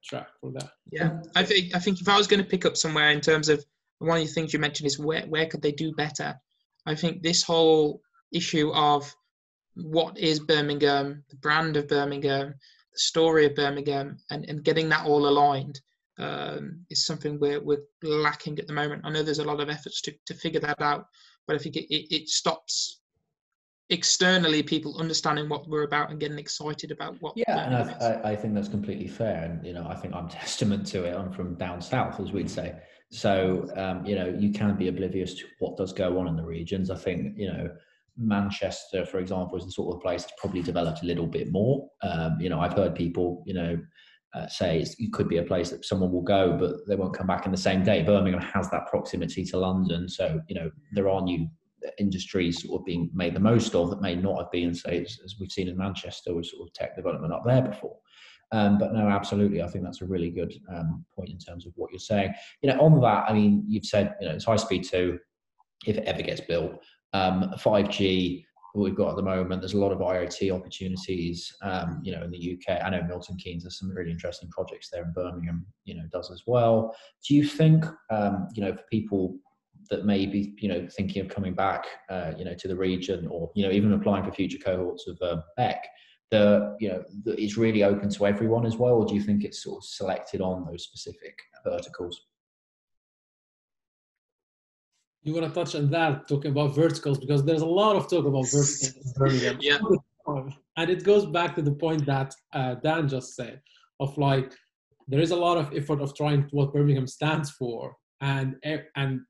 track 0.04 0.28
for 0.40 0.52
that. 0.52 0.72
Yeah, 0.92 1.20
I 1.36 1.44
think 1.44 1.76
I 1.76 1.80
think 1.80 2.00
if 2.02 2.08
I 2.08 2.18
was 2.18 2.28
going 2.28 2.44
to 2.44 2.50
pick 2.50 2.66
up 2.66 2.78
somewhere 2.78 3.12
in 3.12 3.22
terms 3.22 3.50
of 3.50 3.66
one 4.00 4.20
of 4.20 4.28
the 4.28 4.34
things 4.34 4.54
you 4.54 4.60
mentioned 4.60 4.88
is 4.88 5.00
where 5.00 5.24
where 5.24 5.48
could 5.48 5.62
they 5.62 5.72
do 5.72 5.92
better? 5.94 6.40
I 6.86 6.96
think 6.96 7.22
this 7.22 7.44
whole 7.44 8.02
issue 8.32 8.72
of 8.74 9.14
what 9.76 10.18
is 10.18 10.40
Birmingham, 10.40 11.24
the 11.30 11.38
brand 11.38 11.78
of 11.78 11.88
Birmingham, 11.88 12.54
the 12.94 13.00
story 13.00 13.46
of 13.46 13.56
Birmingham, 13.56 14.18
and, 14.30 14.46
and 14.50 14.64
getting 14.64 14.90
that 14.90 15.06
all 15.06 15.28
aligned 15.28 15.80
um, 16.20 16.86
is 16.90 17.06
something 17.06 17.40
we're, 17.40 17.62
we're 17.62 17.84
lacking 18.02 18.60
at 18.60 18.68
the 18.68 18.74
moment. 18.74 19.02
I 19.06 19.10
know 19.10 19.24
there's 19.24 19.40
a 19.40 19.44
lot 19.44 19.60
of 19.60 19.70
efforts 19.70 20.02
to, 20.02 20.14
to 20.26 20.34
figure 20.34 20.60
that 20.62 20.82
out, 20.82 21.06
but 21.48 21.56
I 21.56 21.60
think 21.60 21.78
it, 21.78 21.94
it, 21.94 22.14
it 22.14 22.30
stops 22.30 23.00
externally 23.90 24.62
people 24.62 25.00
understanding 25.00 25.50
what 25.50 25.68
we're 25.68 25.84
about 25.84 26.12
and 26.12 26.20
getting 26.20 26.38
excited 26.38 26.92
about 26.92 27.16
what. 27.22 27.34
Yeah, 27.36 27.66
and 27.66 27.76
I, 27.76 28.32
I, 28.32 28.36
think 28.36 28.54
that's 28.54 28.68
completely 28.68 29.08
fair, 29.08 29.46
and 29.46 29.66
you 29.66 29.74
know 29.74 29.88
I 29.88 29.96
think 29.96 30.14
I'm 30.14 30.30
testament 30.30 30.86
to 30.88 31.06
it. 31.06 31.16
I'm 31.16 31.32
from 31.32 31.56
down 31.56 31.82
south, 31.82 32.20
as 32.20 32.32
we'd 32.32 32.52
say. 32.52 32.76
So 33.12 33.68
um, 33.76 34.06
you 34.06 34.16
know 34.16 34.28
you 34.28 34.52
can 34.52 34.76
be 34.76 34.90
oblivious 34.90 35.34
to 35.36 35.46
what 35.60 35.78
does 35.78 35.94
go 35.94 36.20
on 36.20 36.28
in 36.28 36.36
the 36.36 36.44
regions. 36.44 36.92
I 36.92 36.98
think 36.98 37.38
you 37.38 37.48
know 37.48 37.70
Manchester, 38.18 39.06
for 39.06 39.20
example, 39.20 39.58
is 39.58 39.66
the 39.66 39.72
sort 39.72 39.96
of 39.96 40.02
place 40.02 40.24
that's 40.24 40.40
probably 40.40 40.62
developed 40.62 41.02
a 41.02 41.06
little 41.06 41.28
bit 41.28 41.52
more. 41.52 41.90
Um, 42.04 42.38
you 42.40 42.50
know, 42.50 42.60
I've 42.60 42.74
heard 42.74 42.94
people, 42.94 43.44
you 43.46 43.54
know, 43.54 43.80
uh, 44.34 44.48
say 44.48 44.86
it 45.00 45.14
could 45.14 45.28
be 45.28 45.38
a 45.38 45.44
place 45.44 45.70
that 45.72 45.86
someone 45.86 46.12
will 46.12 46.22
go, 46.22 46.56
but 46.58 46.88
they 46.88 46.96
won't 46.96 47.18
come 47.18 47.28
back 47.28 47.46
in 47.46 47.52
the 47.52 47.58
same 47.58 47.84
day. 47.84 48.04
Birmingham 48.04 48.42
has 48.42 48.70
that 48.70 48.88
proximity 48.88 49.44
to 49.46 49.58
London, 49.58 50.08
so 50.08 50.40
you 50.48 50.56
know 50.56 50.70
there 50.94 51.10
are 51.10 51.22
new 51.22 51.48
industries 51.98 52.64
sort 52.64 52.82
of 52.82 52.86
being 52.86 53.10
made 53.14 53.34
the 53.34 53.40
most 53.40 53.74
of 53.74 53.90
that 53.90 54.02
may 54.02 54.16
not 54.16 54.38
have 54.38 54.52
been, 54.52 54.74
say, 54.76 55.02
as, 55.02 55.18
as 55.24 55.36
we've 55.40 55.52
seen 55.52 55.68
in 55.70 55.78
Manchester 55.78 56.36
with 56.36 56.46
sort 56.46 56.68
of 56.68 56.74
tech 56.74 56.96
development 56.96 57.34
up 57.34 57.44
there 57.46 57.62
before. 57.62 57.98
Um, 58.52 58.78
but 58.78 58.94
no, 58.94 59.08
absolutely, 59.08 59.62
I 59.62 59.68
think 59.68 59.84
that's 59.84 60.02
a 60.02 60.06
really 60.06 60.32
good 60.32 60.54
um, 60.74 61.06
point 61.16 61.30
in 61.30 61.38
terms 61.38 61.66
of 61.66 61.74
what 61.76 61.92
you're 61.92 62.00
saying. 62.00 62.34
You 62.62 62.72
know, 62.72 62.80
on 62.80 63.00
that, 63.02 63.30
I 63.30 63.34
mean, 63.34 63.64
you've 63.68 63.86
said 63.86 64.16
you 64.20 64.28
know 64.28 64.34
it's 64.34 64.46
high 64.46 64.56
speed 64.56 64.84
two, 64.84 65.20
if 65.86 65.98
it 65.98 66.06
ever 66.06 66.22
gets 66.22 66.42
built. 66.42 66.84
Um, 67.14 67.52
5G, 67.58 68.46
we've 68.76 68.96
got 68.96 69.12
at 69.12 69.16
the 69.16 69.24
moment, 69.24 69.62
there's 69.62 69.74
a 69.74 69.80
lot 69.80 69.92
of 69.92 70.00
IoT 70.00 70.54
opportunities, 70.54 71.56
um, 71.62 72.02
you 72.04 72.12
know, 72.12 72.24
in 72.24 72.32
the 72.32 72.58
UK. 72.58 72.84
I 72.84 72.90
know 72.90 73.04
Milton 73.04 73.38
Keynes 73.38 73.64
has 73.64 73.78
some 73.80 73.90
really 73.90 74.12
interesting 74.12 74.50
projects 74.50 74.90
there, 74.90 75.04
and 75.04 75.14
Birmingham, 75.14 75.66
you 75.86 75.96
know, 75.96 76.04
does 76.12 76.32
as 76.32 76.44
well. 76.46 76.96
Do 77.28 77.36
you 77.36 77.44
think, 77.44 77.86
um, 78.10 78.48
you 78.54 78.64
know, 78.64 78.74
for 78.74 78.84
people 78.92 79.38
that 79.90 80.06
may 80.06 80.26
be, 80.26 80.54
you 80.58 80.70
know, 80.70 80.88
thinking 80.96 81.22
of 81.22 81.30
coming 81.30 81.54
back, 81.54 81.86
uh, 82.10 82.34
you 82.38 82.46
know, 82.46 82.54
to 82.54 82.68
the 82.68 82.76
region, 82.76 83.28
or 83.28 83.52
you 83.56 83.66
know, 83.66 83.72
even 83.72 83.94
applying 83.94 84.24
for 84.24 84.32
future 84.32 84.60
cohorts 84.60 85.08
of 85.08 85.20
um, 85.22 85.44
BEC, 85.58 85.84
the 86.32 86.76
you 86.80 86.90
know, 86.90 87.04
that 87.26 87.40
is 87.40 87.58
really 87.58 87.84
open 87.84 88.10
to 88.10 88.28
everyone 88.28 88.66
as 88.66 88.78
well, 88.78 88.96
or 88.96 89.06
do 89.06 89.16
you 89.16 89.22
think 89.22 89.44
it's 89.44 89.64
sort 89.64 89.78
of 89.78 89.84
selected 89.84 90.42
on 90.42 90.66
those 90.66 90.84
specific 90.84 91.38
verticals? 91.64 92.29
You 95.24 95.34
want 95.34 95.48
to 95.48 95.54
touch 95.54 95.76
on 95.76 95.90
that, 95.92 96.28
talking 96.28 96.52
about 96.52 96.76
verticals, 96.76 97.20
because 97.20 97.44
there's 97.44 97.62
a 97.62 97.66
lot 97.66 97.96
of 97.96 98.10
talk 98.10 98.26
about 98.26 98.46
verticals 98.46 99.14
yeah. 99.60 99.80
And 100.78 100.90
it 100.90 101.04
goes 101.04 101.26
back 101.26 101.56
to 101.56 101.62
the 101.62 101.72
point 101.72 102.06
that 102.06 102.34
uh, 102.54 102.76
Dan 102.76 103.08
just 103.10 103.36
said 103.36 103.62
of 104.00 104.18
like, 104.18 104.54
there 105.08 105.20
is 105.20 105.32
a 105.32 105.36
lot 105.36 105.58
of 105.58 105.74
effort 105.76 106.02
of 106.02 106.16
trying 106.16 106.48
what 106.52 106.72
Birmingham 106.72 107.08
stands 107.08 107.50
for, 107.52 107.96
and 108.22 108.56
and 108.96 109.22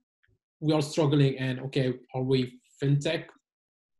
we 0.60 0.74
are 0.74 0.82
struggling. 0.82 1.38
And 1.38 1.62
okay, 1.62 1.94
are 2.14 2.22
we 2.22 2.60
fintech 2.84 3.26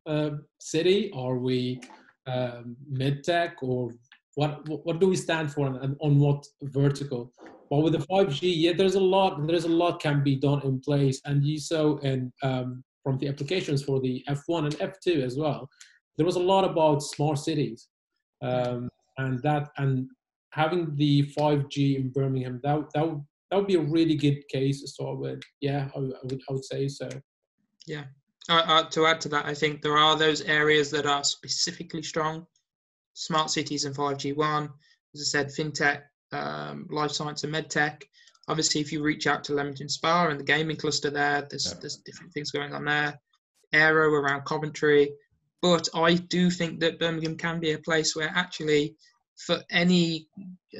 uh, 0.06 0.30
city? 0.58 1.10
Are 1.14 1.38
we 1.38 1.80
um, 2.26 2.76
medtech? 2.92 3.52
Or 3.62 3.92
what? 4.34 4.68
What 4.68 5.00
do 5.00 5.08
we 5.08 5.16
stand 5.16 5.52
for, 5.52 5.66
and 5.66 5.96
on 6.00 6.20
what 6.20 6.44
vertical? 6.62 7.32
But 7.70 7.82
with 7.82 7.92
the 7.92 8.06
5G, 8.06 8.40
yeah, 8.42 8.72
there's 8.76 8.96
a 8.96 9.00
lot. 9.00 9.46
There's 9.46 9.64
a 9.64 9.68
lot 9.68 10.02
can 10.02 10.24
be 10.24 10.34
done 10.34 10.60
in 10.62 10.80
place, 10.80 11.20
and 11.24 11.44
you 11.44 11.58
saw 11.58 11.98
in 11.98 12.32
um, 12.42 12.82
from 13.04 13.16
the 13.18 13.28
applications 13.28 13.84
for 13.84 14.00
the 14.00 14.24
F1 14.28 14.64
and 14.64 14.78
F2 14.78 15.22
as 15.22 15.38
well. 15.38 15.68
There 16.16 16.26
was 16.26 16.36
a 16.36 16.40
lot 16.40 16.64
about 16.64 17.02
smart 17.02 17.38
cities, 17.38 17.88
um, 18.42 18.90
and 19.18 19.40
that 19.44 19.68
and 19.78 20.08
having 20.52 20.96
the 20.96 21.32
5G 21.38 21.96
in 21.96 22.10
Birmingham 22.10 22.60
that 22.64 22.86
that 22.94 23.08
would, 23.08 23.22
that 23.50 23.56
would 23.56 23.68
be 23.68 23.76
a 23.76 23.80
really 23.80 24.16
good 24.16 24.42
case 24.48 24.80
to 24.80 24.88
start 24.88 25.18
with. 25.18 25.40
Yeah, 25.60 25.88
I, 25.94 25.98
I 25.98 26.20
would 26.24 26.42
I 26.48 26.52
would 26.52 26.64
say 26.64 26.88
so. 26.88 27.08
Yeah. 27.86 28.04
Uh, 28.48 28.64
uh, 28.66 28.88
to 28.90 29.06
add 29.06 29.20
to 29.20 29.28
that, 29.28 29.46
I 29.46 29.54
think 29.54 29.80
there 29.80 29.96
are 29.96 30.16
those 30.16 30.40
areas 30.42 30.90
that 30.90 31.06
are 31.06 31.22
specifically 31.22 32.02
strong. 32.02 32.46
Smart 33.14 33.50
cities 33.50 33.84
and 33.84 33.94
5G 33.94 34.34
one, 34.34 34.70
as 35.14 35.20
I 35.20 35.24
said, 35.24 35.48
fintech, 35.48 36.02
um, 36.32 36.86
life 36.90 37.12
science 37.12 37.44
and 37.44 37.54
medtech. 37.54 38.02
Obviously, 38.48 38.80
if 38.80 38.92
you 38.92 39.02
reach 39.02 39.26
out 39.26 39.44
to 39.44 39.54
Leamington 39.54 39.88
Spa 39.88 40.28
and 40.28 40.40
the 40.40 40.44
gaming 40.44 40.76
cluster 40.76 41.10
there, 41.10 41.46
there's 41.48 41.66
yeah. 41.66 41.78
there's 41.80 41.96
different 41.98 42.32
things 42.32 42.50
going 42.50 42.74
on 42.74 42.84
there. 42.84 43.18
Aero 43.72 44.12
around 44.12 44.44
Coventry, 44.44 45.12
but 45.62 45.88
I 45.94 46.14
do 46.14 46.50
think 46.50 46.80
that 46.80 46.98
Birmingham 46.98 47.36
can 47.36 47.60
be 47.60 47.72
a 47.72 47.78
place 47.78 48.16
where 48.16 48.32
actually, 48.34 48.96
for 49.36 49.62
any 49.70 50.26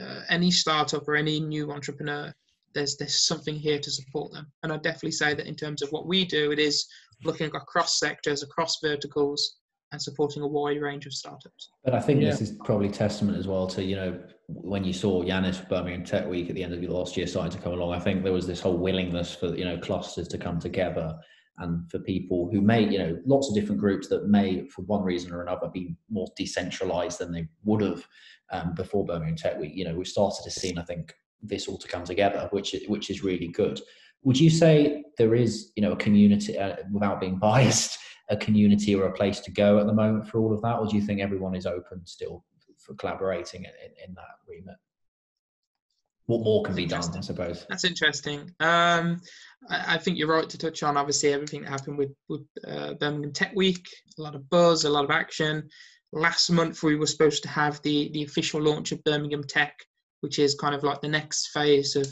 uh, 0.01 0.23
any 0.29 0.51
startup 0.51 1.07
or 1.07 1.15
any 1.15 1.39
new 1.39 1.71
entrepreneur, 1.71 2.35
there's 2.75 2.97
there's 2.97 3.27
something 3.27 3.55
here 3.55 3.79
to 3.79 3.91
support 3.91 4.33
them. 4.33 4.47
And 4.63 4.73
I 4.73 4.77
definitely 4.79 5.13
say 5.13 5.35
that 5.35 5.47
in 5.47 5.55
terms 5.55 5.83
of 5.83 5.91
what 5.91 6.07
we 6.07 6.25
do, 6.25 6.51
it 6.51 6.59
is 6.59 6.87
looking 7.25 7.47
across 7.55 7.99
sectors, 7.99 8.43
across 8.43 8.79
verticals, 8.83 9.60
and 9.93 10.01
supporting 10.01 10.43
a 10.43 10.47
wide 10.47 10.81
range 10.81 11.07
of 11.07 11.13
startups. 11.13 11.71
But 11.85 11.95
I 11.95 12.01
think 12.01 12.23
yeah. 12.23 12.31
this 12.31 12.41
is 12.41 12.53
probably 12.65 12.89
testament 12.89 13.39
as 13.39 13.47
well 13.47 13.67
to, 13.69 13.83
you 13.83 13.97
know, 13.97 14.21
when 14.47 14.85
you 14.85 14.93
saw 14.93 15.23
Yanis 15.23 15.69
Birmingham 15.69 16.05
Tech 16.05 16.29
Week 16.29 16.49
at 16.49 16.55
the 16.55 16.63
end 16.63 16.73
of 16.73 16.81
the 16.81 16.87
last 16.89 17.17
year 17.17 17.27
starting 17.27 17.53
to 17.53 17.59
come 17.59 17.73
along, 17.73 17.93
I 17.93 18.01
think 18.01 18.23
there 18.23 18.33
was 18.33 18.47
this 18.47 18.61
whole 18.61 18.77
willingness 18.77 19.35
for, 19.35 19.55
you 19.57 19.65
know, 19.65 19.79
clusters 19.79 20.29
to 20.29 20.39
come 20.39 20.61
together 20.61 21.19
and 21.59 21.91
for 21.91 21.99
people 21.99 22.49
who 22.51 22.61
may, 22.61 22.83
you 22.89 22.99
know, 22.99 23.19
lots 23.27 23.49
of 23.49 23.55
different 23.55 23.81
groups 23.81 24.09
that 24.09 24.29
may, 24.29 24.67
for 24.69 24.83
one 24.83 25.03
reason 25.03 25.33
or 25.33 25.43
another, 25.43 25.69
be 25.69 25.95
more 26.09 26.29
decentralized 26.37 27.19
than 27.19 27.33
they 27.33 27.47
would 27.65 27.83
have 27.83 28.07
um, 28.51 28.75
before 28.75 29.05
Birmingham 29.05 29.37
Tech 29.37 29.59
Week. 29.59 29.73
You 29.75 29.85
know, 29.85 29.95
we've 29.95 30.07
started 30.07 30.43
to 30.45 30.51
see, 30.51 30.71
and 30.71 30.79
I 30.79 30.83
think, 30.83 31.15
this 31.43 31.69
all 31.69 31.79
to 31.79 31.89
come 31.89 32.05
together, 32.05 32.49
which 32.51 32.75
which 32.87 33.09
is 33.09 33.25
really 33.25 33.49
good. 33.49 33.81
Would 34.25 34.39
you 34.39 34.51
say 34.51 35.05
there 35.17 35.35
is, 35.35 35.73
you 35.75 35.83
know, 35.83 35.93
a 35.93 35.97
community 35.97 36.59
uh, 36.59 36.77
without 36.93 37.21
being 37.21 37.39
biased? 37.39 37.99
A 38.31 38.37
community 38.37 38.95
or 38.95 39.07
a 39.07 39.13
place 39.13 39.41
to 39.41 39.51
go 39.51 39.79
at 39.79 39.87
the 39.87 39.93
moment 39.93 40.27
for 40.29 40.39
all 40.39 40.53
of 40.53 40.63
that, 40.63 40.79
or 40.79 40.87
do 40.87 40.97
you 40.97 41.03
think 41.03 41.21
everyone 41.21 41.55
is 41.55 41.67
open 41.67 42.01
still 42.07 42.45
for 42.79 42.95
collaborating 42.95 43.65
in, 43.65 43.71
in, 43.85 44.09
in 44.09 44.15
that 44.15 44.39
remit? 44.49 44.77
What 46.27 46.43
more 46.43 46.63
can 46.63 46.77
be 46.77 46.87
done, 46.87 47.03
I 47.17 47.21
suppose? 47.23 47.67
That's 47.69 47.85
interesting. 47.85 48.53
Um, 48.61 49.21
I, 49.69 49.95
I, 49.95 49.99
think 49.99 50.17
you're 50.17 50.29
right 50.29 50.49
to 50.49 50.59
touch 50.59 50.85
on 50.85 50.97
obviously 50.97 51.33
everything 51.33 51.63
that 51.63 51.71
happened 51.71 51.99
with, 51.99 52.13
with 52.29 52.47
uh, 52.67 52.95
Birmingham 52.95 53.33
Tech 53.33 53.53
Week. 53.57 53.85
A 54.17 54.23
lot 54.23 54.37
of 54.37 54.49
buzz, 54.49 54.85
a 54.85 54.91
lot 54.91 55.05
of 55.05 55.11
action. 55.11 55.69
Last 56.13 56.49
month 56.51 56.85
we 56.85 56.95
were 56.95 57.07
supposed 57.07 57.43
to 57.43 57.49
have 57.49 57.83
the 57.83 58.11
the 58.13 58.23
official 58.23 58.61
launch 58.61 58.93
of 58.93 59.03
Birmingham 59.03 59.43
Tech, 59.43 59.75
which 60.21 60.39
is 60.39 60.55
kind 60.55 60.75
of 60.75 60.85
like 60.85 61.01
the 61.01 61.09
next 61.09 61.49
phase 61.49 61.97
of 61.97 62.07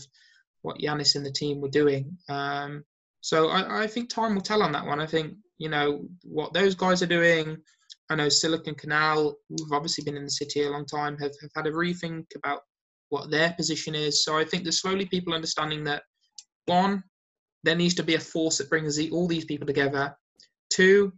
what 0.63 0.81
Yanis 0.81 1.15
and 1.15 1.25
the 1.25 1.31
team 1.31 1.61
were 1.61 1.69
doing. 1.69 2.19
Um, 2.29 2.85
so 3.21 3.49
I, 3.49 3.85
I, 3.85 3.87
think 3.87 4.09
time 4.09 4.35
will 4.35 4.43
tell 4.43 4.63
on 4.63 4.73
that 4.73 4.87
one. 4.87 5.01
I 5.01 5.07
think 5.07 5.35
you 5.59 5.69
know 5.69 6.05
what 6.23 6.53
those 6.53 6.75
guys 6.75 7.03
are 7.03 7.07
doing. 7.07 7.57
I 8.11 8.15
know 8.15 8.29
Silicon 8.29 8.75
Canal, 8.75 9.37
who've 9.51 9.73
obviously 9.73 10.05
been 10.05 10.17
in 10.17 10.25
the 10.25 10.31
city 10.31 10.63
a 10.63 10.71
long 10.71 10.87
time, 10.87 11.19
have, 11.19 11.33
have 11.43 11.51
had 11.55 11.67
a 11.67 11.73
rethink 11.73 12.25
about 12.37 12.61
what 13.11 13.31
their 13.31 13.53
position 13.53 13.95
is. 13.95 14.25
So 14.25 14.39
I 14.39 14.45
think 14.45 14.63
there's 14.63 14.81
slowly 14.81 15.07
people 15.07 15.35
understanding 15.35 15.85
that 15.85 16.03
one, 16.67 17.03
there 17.65 17.77
needs 17.77 17.95
to 17.95 18.03
be 18.03 18.15
a 18.15 18.21
force 18.21 18.59
that 18.59 18.71
brings 18.71 18.99
all 19.11 19.27
these 19.27 19.45
people 19.45 19.67
together. 19.67 20.17
Two, 20.73 21.13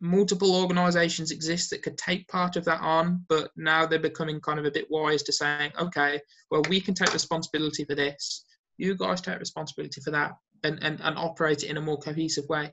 multiple 0.00 0.54
organizations 0.54 1.30
exist 1.30 1.70
that 1.70 1.82
could 1.82 1.96
take 1.96 2.28
part 2.28 2.56
of 2.56 2.64
that 2.64 2.80
on, 2.80 3.24
but 3.28 3.50
now 3.56 3.86
they're 3.86 3.98
becoming 3.98 4.40
kind 4.40 4.58
of 4.58 4.64
a 4.64 4.70
bit 4.70 4.86
wise 4.90 5.22
to 5.22 5.32
saying, 5.32 5.70
okay, 5.78 6.20
well, 6.50 6.62
we 6.68 6.80
can 6.80 6.94
take 6.94 7.12
responsibility 7.12 7.84
for 7.84 7.94
this. 7.94 8.44
You 8.76 8.96
guys 8.96 9.20
take 9.20 9.38
responsibility 9.38 10.00
for 10.00 10.10
that 10.10 10.32
and, 10.64 10.82
and, 10.82 11.00
and 11.00 11.16
operate 11.16 11.62
it 11.62 11.70
in 11.70 11.76
a 11.76 11.82
more 11.82 11.98
cohesive 11.98 12.44
way 12.48 12.72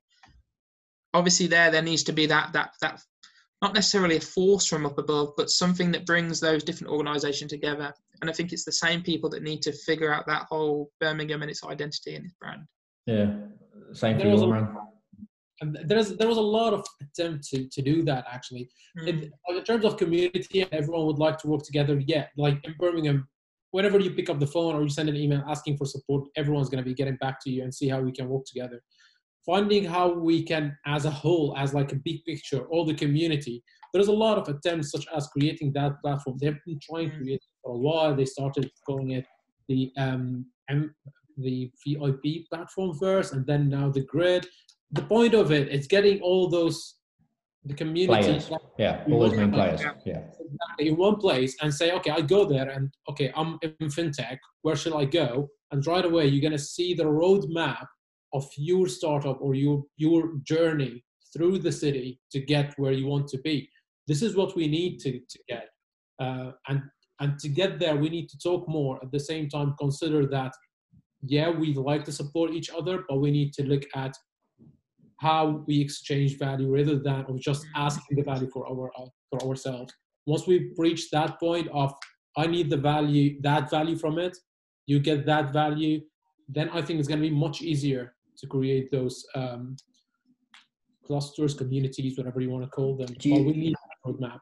obviously 1.14 1.48
there 1.48 1.72
there 1.72 1.82
needs 1.82 2.04
to 2.04 2.14
be 2.14 2.26
that 2.28 2.54
that 2.54 2.72
that 2.82 3.02
not 3.62 3.76
necessarily 3.76 4.18
a 4.18 4.22
force 4.22 4.66
from 4.66 4.88
up 4.88 4.98
above, 4.98 5.34
but 5.38 5.52
something 5.52 5.92
that 5.92 6.08
brings 6.08 6.40
those 6.40 6.64
different 6.64 6.92
organisations 6.92 7.52
together. 7.52 7.94
And 8.22 8.30
I 8.30 8.34
think 8.34 8.52
it's 8.52 8.66
the 8.66 8.72
same 8.72 9.04
people 9.04 9.30
that 9.30 9.44
need 9.44 9.62
to 9.62 9.72
figure 9.72 10.12
out 10.12 10.26
that 10.26 10.48
whole 10.50 10.92
Birmingham 11.00 11.44
and 11.44 11.52
its 11.52 11.64
identity 11.64 12.16
and 12.16 12.26
its 12.26 12.34
brand. 12.42 12.62
Yeah, 13.06 13.34
same 13.94 14.20
for 14.20 14.28
you, 14.28 14.48
man. 14.48 14.76
And 15.62 15.78
there's 15.86 16.16
there 16.18 16.28
was 16.28 16.38
a 16.38 16.42
lot 16.42 16.74
of 16.74 16.84
attempt 17.02 17.48
to, 17.50 17.68
to 17.70 17.82
do 17.84 18.02
that 18.04 18.26
actually. 18.32 18.70
Mm. 19.00 19.08
In, 19.08 19.32
in 19.56 19.64
terms 19.64 19.86
of 19.86 19.98
community, 19.98 20.66
everyone 20.72 21.06
would 21.06 21.20
like 21.20 21.38
to 21.40 21.48
work 21.48 21.64
together. 21.64 22.02
Yeah, 22.08 22.26
like 22.36 22.58
in 22.64 22.74
Birmingham, 22.80 23.28
whenever 23.70 24.00
you 24.00 24.12
pick 24.12 24.30
up 24.30 24.40
the 24.40 24.48
phone 24.48 24.76
or 24.76 24.82
you 24.82 24.90
send 24.90 25.08
an 25.10 25.16
email 25.16 25.44
asking 25.48 25.78
for 25.78 25.86
support, 25.86 26.28
everyone's 26.36 26.70
going 26.70 26.84
to 26.84 26.88
be 26.88 26.96
getting 26.96 27.16
back 27.18 27.40
to 27.44 27.52
you 27.52 27.62
and 27.62 27.74
see 27.74 27.88
how 27.88 28.02
we 28.02 28.12
can 28.12 28.28
work 28.28 28.44
together. 28.46 28.82
Finding 29.46 29.84
how 29.84 30.14
we 30.14 30.44
can, 30.44 30.78
as 30.86 31.06
a 31.06 31.12
whole, 31.12 31.56
as 31.58 31.74
like 31.74 31.92
a 31.92 31.96
big 31.96 32.24
picture, 32.26 32.66
all 32.68 32.86
the 32.86 32.94
community. 32.94 33.64
There's 33.94 34.08
a 34.08 34.14
lot 34.14 34.38
of 34.38 34.48
attempts, 34.48 34.92
such 34.92 35.06
as 35.16 35.28
creating 35.28 35.74
that 35.74 36.00
platform. 36.02 36.38
They've 36.40 36.58
been 36.66 36.80
trying 36.82 37.12
to 37.12 37.18
create 37.18 37.44
for 37.64 37.74
a 37.74 37.78
while. 37.78 38.16
They 38.16 38.26
started 38.26 38.70
calling 38.86 39.12
it 39.12 39.26
the 39.68 39.92
um, 39.98 40.46
M- 40.70 40.96
the 41.38 41.72
VIP 41.86 42.48
platform 42.50 42.96
first, 43.00 43.34
and 43.34 43.46
then 43.46 43.70
now 43.70 43.90
the 43.90 44.02
grid. 44.02 44.48
The 44.92 45.02
point 45.02 45.34
of 45.34 45.52
it, 45.52 45.70
it 45.70 45.80
is 45.80 45.88
getting 45.88 46.22
all 46.22 46.48
those 46.50 46.96
the 47.66 47.74
community 47.74 48.08
Players. 48.08 48.52
Yeah, 48.78 49.04
all 49.10 49.20
those 49.20 49.38
main 49.38 49.52
players. 49.52 49.82
Yeah. 50.06 50.22
in 50.80 50.98
one 50.98 51.18
place 51.18 51.56
and 51.62 51.74
say, 51.74 51.92
okay, 51.92 52.10
I 52.12 52.22
go 52.22 52.46
there 52.46 52.70
and 52.70 52.92
okay, 53.10 53.32
I'm 53.36 53.60
in 53.62 53.88
fintech. 53.88 54.38
Where 54.64 54.76
should 54.76 54.96
I 54.96 55.06
go? 55.06 55.50
And 55.72 55.86
right 55.86 56.04
away, 56.04 56.28
you're 56.28 56.42
gonna 56.42 56.58
see 56.60 56.94
the 56.94 57.04
roadmap 57.04 57.86
of 58.34 58.48
your 58.58 58.88
startup 58.88 59.42
or 59.42 59.56
your 59.56 59.84
your 59.98 60.34
journey 60.44 61.04
through 61.34 61.60
the 61.60 61.72
city 61.72 62.20
to 62.32 62.40
get 62.40 62.74
where 62.78 62.92
you 62.92 63.08
want 63.08 63.28
to 63.30 63.38
be. 63.40 63.70
This 64.08 64.22
is 64.22 64.36
what 64.36 64.56
we 64.56 64.68
need 64.68 65.00
to 65.00 65.20
to 65.20 65.40
get, 65.48 65.70
uh, 66.20 66.52
and 66.68 66.82
and 67.22 67.38
to 67.40 67.50
get 67.50 67.80
there, 67.80 67.96
we 67.96 68.10
need 68.10 68.30
to 68.30 68.38
talk 68.40 68.68
more. 68.68 69.00
At 69.04 69.12
the 69.12 69.20
same 69.20 69.48
time, 69.48 69.76
consider 69.80 70.26
that 70.28 70.54
yeah, 71.24 71.50
we'd 71.50 71.78
like 71.78 72.04
to 72.06 72.12
support 72.12 72.52
each 72.52 72.72
other, 72.72 73.04
but 73.08 73.18
we 73.18 73.30
need 73.30 73.54
to 73.54 73.64
look 73.64 73.84
at 73.96 74.18
how 75.20 75.64
we 75.68 75.80
exchange 75.80 76.40
value 76.40 76.74
rather 76.74 76.98
than 76.98 77.26
of 77.30 77.40
just 77.40 77.64
asking 77.76 78.18
the 78.18 78.24
value 78.24 78.50
for 78.52 78.66
our 78.68 78.92
uh, 79.00 79.06
for 79.30 79.48
ourselves. 79.48 79.94
Once 80.26 80.48
we 80.48 80.72
reach 80.78 81.10
that 81.12 81.40
point 81.40 81.68
of 81.74 81.94
I 82.38 82.48
need 82.48 82.70
the 82.70 82.78
value, 82.78 83.40
that 83.42 83.70
value 83.70 83.98
from 83.98 84.18
it, 84.18 84.36
you 84.88 85.00
get 85.00 85.26
that 85.26 85.54
value, 85.54 86.02
then 86.50 86.70
I 86.70 86.82
think 86.82 87.00
it's 87.00 87.08
going 87.08 87.22
to 87.22 87.30
be 87.30 87.36
much 87.36 87.62
easier 87.62 88.16
to 88.42 88.48
create 88.48 88.92
those 88.92 89.26
um, 89.36 89.76
clusters, 91.06 91.54
communities, 91.54 92.18
whatever 92.18 92.42
you 92.42 92.50
want 92.50 92.64
to 92.64 92.70
call 92.70 92.96
them. 92.98 93.08
Do 93.20 93.30
you- 93.30 93.44
we 93.44 93.54
need 93.54 93.76
a 93.76 94.10
roadmap. 94.10 94.40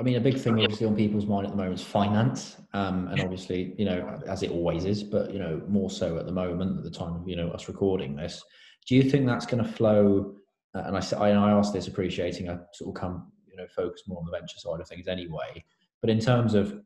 I 0.00 0.04
mean, 0.04 0.14
a 0.14 0.20
big 0.20 0.36
thing 0.38 0.52
obviously 0.60 0.86
on 0.86 0.94
people's 0.94 1.26
mind 1.26 1.46
at 1.46 1.50
the 1.50 1.56
moment 1.56 1.80
is 1.80 1.84
finance, 1.84 2.56
um, 2.72 3.08
and 3.08 3.20
obviously, 3.20 3.74
you 3.76 3.84
know, 3.84 4.20
as 4.28 4.44
it 4.44 4.52
always 4.52 4.84
is, 4.84 5.02
but 5.02 5.32
you 5.32 5.40
know, 5.40 5.60
more 5.66 5.90
so 5.90 6.18
at 6.18 6.26
the 6.26 6.30
moment, 6.32 6.78
at 6.78 6.84
the 6.84 6.90
time 6.90 7.16
of 7.16 7.28
you 7.28 7.34
know 7.34 7.48
us 7.50 7.66
recording 7.66 8.14
this. 8.14 8.44
Do 8.86 8.94
you 8.94 9.02
think 9.10 9.26
that's 9.26 9.44
going 9.44 9.62
to 9.64 9.68
flow? 9.68 10.36
Uh, 10.72 10.84
and 10.86 10.96
I 10.96 11.50
asked 11.50 11.72
this 11.72 11.88
appreciating 11.88 12.48
I 12.48 12.58
sort 12.74 12.94
of 12.94 13.00
come, 13.00 13.32
you 13.50 13.56
know, 13.56 13.66
focus 13.74 14.02
more 14.06 14.18
on 14.20 14.24
the 14.26 14.30
venture 14.30 14.58
side 14.58 14.80
of 14.80 14.86
things 14.86 15.08
anyway. 15.08 15.64
But 16.00 16.10
in 16.10 16.20
terms 16.20 16.54
of 16.54 16.80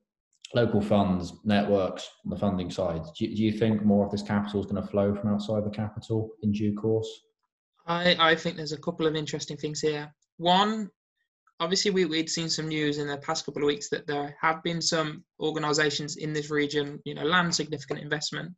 local 0.55 0.81
funds, 0.81 1.33
networks, 1.45 2.09
on 2.25 2.31
the 2.31 2.37
funding 2.37 2.71
side, 2.71 3.03
do 3.17 3.25
you, 3.25 3.37
do 3.37 3.43
you 3.43 3.53
think 3.53 3.85
more 3.85 4.05
of 4.05 4.13
this 4.13 4.23
capital 4.23 4.61
is 4.61 4.67
going 4.67 4.83
to 4.83 4.89
flow 4.89 5.15
from 5.15 5.33
outside 5.33 5.65
the 5.65 5.71
capital 5.71 6.31
in 6.43 6.53
due 6.53 6.75
course? 6.75 7.09
I, 7.87 8.17
I 8.19 8.35
think 8.35 8.57
there's 8.57 8.73
a 8.73 8.79
couple 8.81 9.07
of 9.07 9.17
interesting 9.17 9.57
things 9.57 9.81
here. 9.81 10.13
One, 10.37 10.91
obviously, 11.59 11.91
we, 11.91 12.05
we'd 12.05 12.31
seen 12.31 12.49
some 12.49 12.69
news 12.69 12.99
in 12.99 13.09
the 13.09 13.17
past 13.19 13.45
couple 13.47 13.63
of 13.63 13.67
weeks 13.67 13.89
that 13.91 14.07
there 14.07 14.37
have 14.41 14.63
been 14.63 14.83
some 14.83 15.25
organisations 15.41 16.17
in 16.17 16.33
this 16.33 16.51
region, 16.51 17.01
you 17.05 17.15
know, 17.15 17.25
land 17.25 17.55
significant 17.55 18.01
investment. 18.01 18.53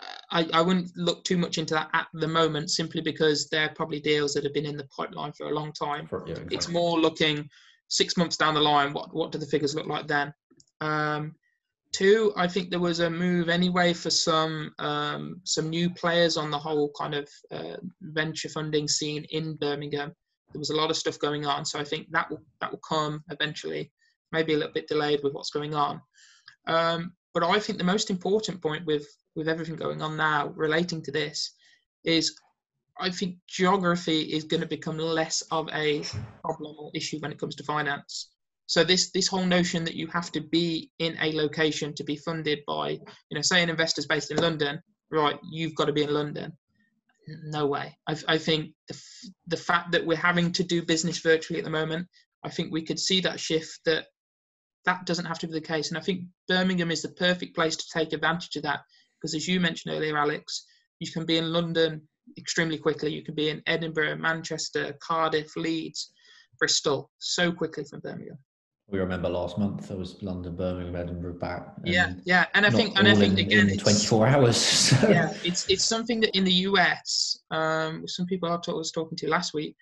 Uh, 0.00 0.04
I, 0.30 0.58
I 0.58 0.60
wouldn't 0.62 0.96
look 0.96 1.24
too 1.24 1.36
much 1.36 1.58
into 1.58 1.74
that 1.74 1.90
at 1.92 2.06
the 2.14 2.28
moment, 2.28 2.70
simply 2.70 3.00
because 3.02 3.48
they're 3.48 3.72
probably 3.74 4.00
deals 4.00 4.32
that 4.34 4.44
have 4.44 4.54
been 4.54 4.66
in 4.66 4.76
the 4.76 4.88
pipeline 4.96 5.32
for 5.32 5.48
a 5.48 5.54
long 5.54 5.72
time. 5.72 6.06
For, 6.06 6.24
yeah, 6.26 6.36
It's 6.50 6.68
more 6.68 6.98
looking 6.98 7.48
six 7.88 8.16
months 8.16 8.36
down 8.36 8.54
the 8.54 8.60
line. 8.60 8.92
What 8.92 9.14
what 9.14 9.32
do 9.32 9.38
the 9.38 9.46
figures 9.46 9.74
look 9.74 9.86
like 9.86 10.06
then? 10.06 10.32
Um, 10.80 11.34
two, 11.92 12.32
I 12.36 12.46
think 12.46 12.70
there 12.70 12.80
was 12.80 13.00
a 13.00 13.10
move 13.10 13.48
anyway 13.48 13.92
for 13.92 14.10
some 14.10 14.72
um, 14.78 15.40
some 15.44 15.68
new 15.68 15.90
players 15.90 16.36
on 16.36 16.50
the 16.50 16.58
whole 16.58 16.90
kind 16.98 17.14
of 17.14 17.28
uh, 17.50 17.76
venture 18.00 18.48
funding 18.48 18.88
scene 18.88 19.24
in 19.30 19.56
Birmingham. 19.56 20.12
There 20.52 20.58
was 20.58 20.70
a 20.70 20.76
lot 20.76 20.90
of 20.90 20.96
stuff 20.96 21.18
going 21.18 21.46
on, 21.46 21.64
so 21.64 21.78
I 21.78 21.84
think 21.84 22.08
that 22.10 22.30
will 22.30 22.42
that 22.60 22.70
will 22.70 22.80
come 22.88 23.22
eventually. 23.30 23.92
Maybe 24.32 24.54
a 24.54 24.56
little 24.56 24.72
bit 24.72 24.88
delayed 24.88 25.20
with 25.22 25.32
what's 25.32 25.50
going 25.50 25.74
on. 25.74 26.00
Um, 26.66 27.12
but 27.34 27.42
I 27.42 27.58
think 27.58 27.78
the 27.78 27.84
most 27.84 28.10
important 28.10 28.62
point 28.62 28.86
with 28.86 29.06
with 29.36 29.48
everything 29.48 29.76
going 29.76 30.02
on 30.02 30.16
now 30.16 30.48
relating 30.56 31.02
to 31.02 31.12
this 31.12 31.54
is 32.04 32.34
I 32.98 33.10
think 33.10 33.36
geography 33.48 34.20
is 34.20 34.44
going 34.44 34.60
to 34.60 34.66
become 34.66 34.98
less 34.98 35.42
of 35.50 35.68
a 35.72 36.02
problem 36.44 36.76
or 36.78 36.90
issue 36.94 37.18
when 37.20 37.32
it 37.32 37.38
comes 37.38 37.54
to 37.56 37.64
finance. 37.64 38.30
So 38.70 38.84
this 38.84 39.10
this 39.10 39.26
whole 39.26 39.44
notion 39.44 39.82
that 39.82 39.96
you 39.96 40.06
have 40.06 40.30
to 40.30 40.40
be 40.40 40.92
in 41.00 41.18
a 41.20 41.32
location 41.32 41.92
to 41.94 42.04
be 42.04 42.14
funded 42.14 42.60
by, 42.68 42.90
you 42.90 43.34
know, 43.34 43.40
say 43.42 43.64
an 43.64 43.68
investor's 43.68 44.06
based 44.06 44.30
in 44.30 44.36
London, 44.36 44.80
right? 45.10 45.36
You've 45.50 45.74
got 45.74 45.86
to 45.86 45.92
be 45.92 46.04
in 46.04 46.14
London. 46.14 46.52
No 47.46 47.66
way. 47.66 47.98
I, 48.06 48.16
I 48.28 48.38
think 48.38 48.70
the 48.86 48.94
f- 48.94 49.30
the 49.48 49.56
fact 49.56 49.90
that 49.90 50.06
we're 50.06 50.16
having 50.16 50.52
to 50.52 50.62
do 50.62 50.84
business 50.84 51.18
virtually 51.18 51.58
at 51.58 51.64
the 51.64 51.70
moment, 51.70 52.06
I 52.44 52.48
think 52.48 52.70
we 52.70 52.82
could 52.82 53.00
see 53.00 53.20
that 53.22 53.40
shift 53.40 53.80
that 53.86 54.04
that 54.84 55.04
doesn't 55.04 55.24
have 55.24 55.40
to 55.40 55.48
be 55.48 55.54
the 55.54 55.60
case. 55.60 55.88
And 55.88 55.98
I 55.98 56.02
think 56.02 56.26
Birmingham 56.46 56.92
is 56.92 57.02
the 57.02 57.08
perfect 57.08 57.56
place 57.56 57.74
to 57.74 57.90
take 57.92 58.12
advantage 58.12 58.54
of 58.54 58.62
that 58.62 58.82
because, 59.16 59.34
as 59.34 59.48
you 59.48 59.58
mentioned 59.58 59.96
earlier, 59.96 60.16
Alex, 60.16 60.64
you 61.00 61.10
can 61.10 61.26
be 61.26 61.38
in 61.38 61.52
London 61.52 62.02
extremely 62.38 62.78
quickly. 62.78 63.12
You 63.12 63.24
can 63.24 63.34
be 63.34 63.48
in 63.48 63.62
Edinburgh, 63.66 64.18
Manchester, 64.18 64.94
Cardiff, 65.02 65.56
Leeds, 65.56 66.12
Bristol 66.60 67.10
so 67.18 67.50
quickly 67.50 67.82
from 67.82 67.98
Birmingham. 67.98 68.38
We 68.90 68.98
remember 68.98 69.28
last 69.28 69.56
month 69.56 69.88
there 69.88 69.96
was 69.96 70.20
London, 70.22 70.56
Birmingham, 70.56 70.96
Edinburgh 70.96 71.38
back. 71.38 71.74
Yeah, 71.84 72.14
yeah, 72.24 72.46
and 72.54 72.66
I 72.66 72.70
think, 72.70 72.98
and 72.98 73.06
I 73.06 73.14
think 73.14 73.38
in, 73.38 73.46
again, 73.46 73.68
in 73.68 73.74
it's, 73.74 73.82
24 73.82 74.26
hours. 74.26 74.56
So. 74.90 75.08
yeah, 75.08 75.32
it's 75.44 75.68
it's 75.68 75.84
something 75.84 76.18
that 76.20 76.36
in 76.36 76.44
the 76.44 76.52
US, 76.68 77.38
um, 77.52 78.06
some 78.08 78.26
people 78.26 78.48
I 78.50 78.58
was 78.72 78.90
talking 78.90 79.16
to 79.18 79.28
last 79.28 79.54
week, 79.54 79.76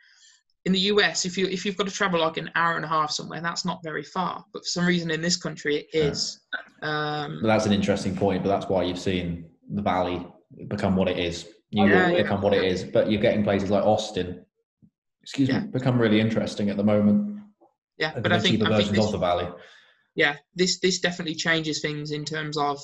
in 0.67 0.73
the 0.73 0.81
US, 0.93 1.25
if 1.25 1.39
you 1.39 1.47
if 1.47 1.65
you've 1.65 1.77
got 1.77 1.87
to 1.87 1.93
travel 1.93 2.21
like 2.21 2.37
an 2.37 2.51
hour 2.55 2.77
and 2.77 2.85
a 2.85 2.89
half 2.89 3.11
somewhere, 3.11 3.41
that's 3.41 3.65
not 3.65 3.81
very 3.83 4.03
far. 4.03 4.45
But 4.53 4.63
for 4.65 4.69
some 4.69 4.87
reason 4.87 5.11
in 5.11 5.23
this 5.23 5.37
country, 5.37 5.77
it 5.77 5.89
is. 5.95 6.41
Yeah. 6.83 7.23
Um, 7.23 7.41
that's 7.43 7.65
an 7.67 7.73
interesting 7.73 8.15
point, 8.15 8.43
but 8.43 8.51
that's 8.51 8.67
why 8.69 8.83
you've 8.83 8.99
seen 8.99 9.47
the 9.71 9.83
valley 9.83 10.27
become 10.69 10.97
what 10.97 11.09
it 11.09 11.19
is. 11.19 11.49
New 11.73 11.87
Yeah, 11.87 12.09
York 12.09 12.17
yeah. 12.17 12.23
become 12.23 12.43
what 12.43 12.53
it 12.53 12.65
is, 12.65 12.85
but 12.85 13.11
you're 13.11 13.21
getting 13.21 13.43
places 13.45 13.71
like 13.71 13.85
Austin, 13.85 14.45
excuse 15.23 15.49
Yeah. 15.49 15.61
me, 15.61 15.69
become 15.69 15.99
really 15.99 16.21
interesting 16.21 16.69
at 16.69 16.77
the 16.77 16.85
moment. 16.85 17.38
Yeah, 17.99 18.19
but 18.19 18.33
I 18.33 18.39
think 18.39 18.63
I 18.63 18.77
think 18.79 18.91
this, 18.91 19.07
of 19.07 19.13
the 19.13 19.19
valley. 19.19 19.49
yeah, 20.15 20.37
this 20.55 20.79
this 20.81 21.01
definitely 21.01 21.35
changes 21.35 21.81
things 21.81 22.11
in 22.11 22.25
terms 22.25 22.57
of 22.57 22.81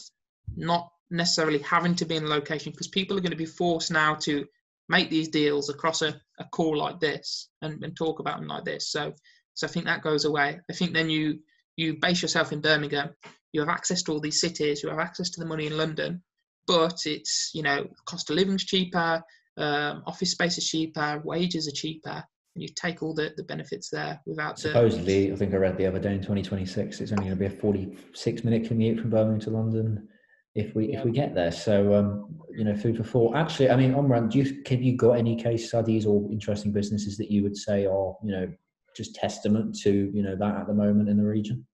not 0.56 0.90
necessarily 1.10 1.58
having 1.60 1.94
to 1.96 2.04
be 2.04 2.16
in 2.16 2.24
a 2.24 2.28
location 2.28 2.72
because 2.72 2.88
people 2.88 3.16
are 3.16 3.20
going 3.20 3.30
to 3.30 3.36
be 3.36 3.46
forced 3.46 3.90
now 3.90 4.14
to 4.14 4.44
make 4.88 5.08
these 5.08 5.28
deals 5.28 5.70
across 5.70 6.02
a, 6.02 6.20
a 6.38 6.44
call 6.52 6.76
like 6.76 7.00
this 7.00 7.48
and, 7.62 7.82
and 7.82 7.96
talk 7.96 8.18
about 8.18 8.38
them 8.38 8.48
like 8.48 8.64
this. 8.64 8.90
So 8.90 9.14
so 9.54 9.66
I 9.66 9.70
think 9.70 9.86
that 9.86 10.02
goes 10.02 10.24
away. 10.24 10.60
I 10.68 10.72
think 10.72 10.92
then 10.92 11.08
you 11.08 11.38
you 11.76 11.98
base 12.00 12.22
yourself 12.22 12.52
in 12.52 12.60
Birmingham, 12.60 13.10
you 13.52 13.60
have 13.60 13.68
access 13.68 14.02
to 14.04 14.12
all 14.12 14.20
these 14.20 14.40
cities, 14.40 14.82
you 14.82 14.88
have 14.88 14.98
access 14.98 15.30
to 15.30 15.40
the 15.40 15.46
money 15.46 15.66
in 15.66 15.76
London, 15.76 16.22
but 16.66 16.98
it's 17.06 17.50
you 17.54 17.62
know 17.62 17.88
cost 18.04 18.30
of 18.30 18.36
living's 18.36 18.64
cheaper, 18.64 19.22
um, 19.56 20.02
office 20.06 20.32
space 20.32 20.58
is 20.58 20.68
cheaper, 20.68 21.22
wages 21.24 21.68
are 21.68 21.72
cheaper, 21.72 22.24
you 22.54 22.68
take 22.68 23.02
all 23.02 23.14
the, 23.14 23.32
the 23.36 23.42
benefits 23.42 23.90
there 23.90 24.20
without 24.26 24.56
the 24.56 24.62
Supposedly, 24.62 25.32
I 25.32 25.36
think 25.36 25.52
I 25.54 25.56
read 25.56 25.76
the 25.76 25.86
other 25.86 25.98
day 25.98 26.12
in 26.12 26.20
2026, 26.20 27.00
it's 27.00 27.12
only 27.12 27.24
going 27.24 27.36
to 27.36 27.36
be 27.36 27.46
a 27.46 27.60
46 27.60 28.44
minute 28.44 28.68
commute 28.68 29.00
from 29.00 29.10
Birmingham 29.10 29.40
to 29.40 29.50
London 29.50 30.08
if 30.54 30.74
we 30.74 30.92
if 30.92 31.04
we 31.04 31.10
get 31.10 31.34
there. 31.34 31.50
So, 31.50 31.94
um, 31.94 32.38
you 32.50 32.64
know, 32.64 32.76
food 32.76 32.96
for 32.96 33.02
thought. 33.02 33.36
Actually, 33.36 33.70
I 33.70 33.76
mean, 33.76 33.92
Omran, 33.92 34.30
do 34.30 34.38
you 34.38 34.62
have 34.68 34.82
you 34.82 34.96
got 34.96 35.12
any 35.12 35.36
case 35.36 35.68
studies 35.68 36.06
or 36.06 36.30
interesting 36.30 36.72
businesses 36.72 37.16
that 37.18 37.30
you 37.30 37.42
would 37.42 37.56
say 37.56 37.86
are 37.86 38.14
you 38.22 38.30
know 38.30 38.52
just 38.96 39.16
testament 39.16 39.76
to 39.80 40.10
you 40.14 40.22
know 40.22 40.36
that 40.36 40.56
at 40.56 40.66
the 40.68 40.74
moment 40.74 41.08
in 41.08 41.16
the 41.16 41.24
region? 41.24 41.66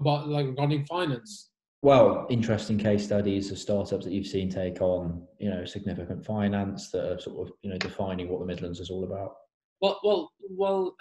About 0.00 0.28
like 0.28 0.46
regarding 0.46 0.86
finance. 0.86 1.50
Well, 1.82 2.26
interesting 2.28 2.76
case 2.76 3.04
studies 3.04 3.50
of 3.50 3.58
startups 3.58 4.04
that 4.04 4.12
you've 4.12 4.26
seen 4.26 4.50
take 4.50 4.82
on, 4.82 5.26
you 5.38 5.48
know, 5.48 5.64
significant 5.64 6.26
finance 6.26 6.90
that 6.90 7.12
are 7.12 7.18
sort 7.18 7.48
of, 7.48 7.54
you 7.62 7.70
know, 7.70 7.78
defining 7.78 8.28
what 8.28 8.38
the 8.38 8.44
Midlands 8.44 8.80
is 8.80 8.90
all 8.90 9.04
about. 9.04 9.32
Well, 9.80 10.00
well, 10.04 10.32
well. 10.48 10.96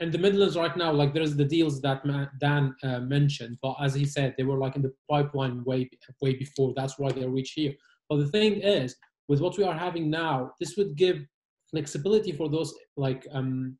In 0.00 0.10
the 0.10 0.18
Midlands 0.18 0.56
right 0.56 0.76
now, 0.76 0.90
like 0.92 1.14
there's 1.14 1.36
the 1.36 1.44
deals 1.44 1.80
that 1.82 2.02
Dan 2.40 2.74
uh, 2.82 2.98
mentioned, 2.98 3.58
but 3.62 3.76
as 3.80 3.94
he 3.94 4.04
said, 4.04 4.34
they 4.36 4.42
were 4.42 4.58
like 4.58 4.74
in 4.74 4.82
the 4.82 4.92
pipeline 5.08 5.62
way 5.62 5.88
way 6.20 6.34
before. 6.34 6.72
That's 6.74 6.98
why 6.98 7.12
they 7.12 7.24
reach 7.26 7.52
here. 7.52 7.72
But 8.08 8.16
the 8.16 8.26
thing 8.26 8.54
is, 8.54 8.96
with 9.28 9.40
what 9.40 9.56
we 9.56 9.62
are 9.62 9.78
having 9.86 10.10
now, 10.10 10.50
this 10.58 10.76
would 10.76 10.96
give 10.96 11.24
flexibility 11.70 12.32
for 12.32 12.48
those 12.48 12.74
like 12.96 13.24
um, 13.30 13.78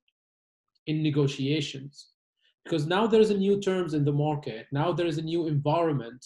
in 0.87 1.03
negotiations, 1.03 2.11
because 2.64 2.87
now 2.87 3.09
there 3.09 3.20
is 3.20 3.31
a 3.31 3.37
new 3.37 3.61
terms 3.61 3.92
in 3.92 4.05
the 4.05 4.12
market. 4.12 4.66
Now 4.70 4.92
there 4.92 5.09
is 5.09 5.18
a 5.18 5.22
new 5.22 5.48
environment. 5.48 6.24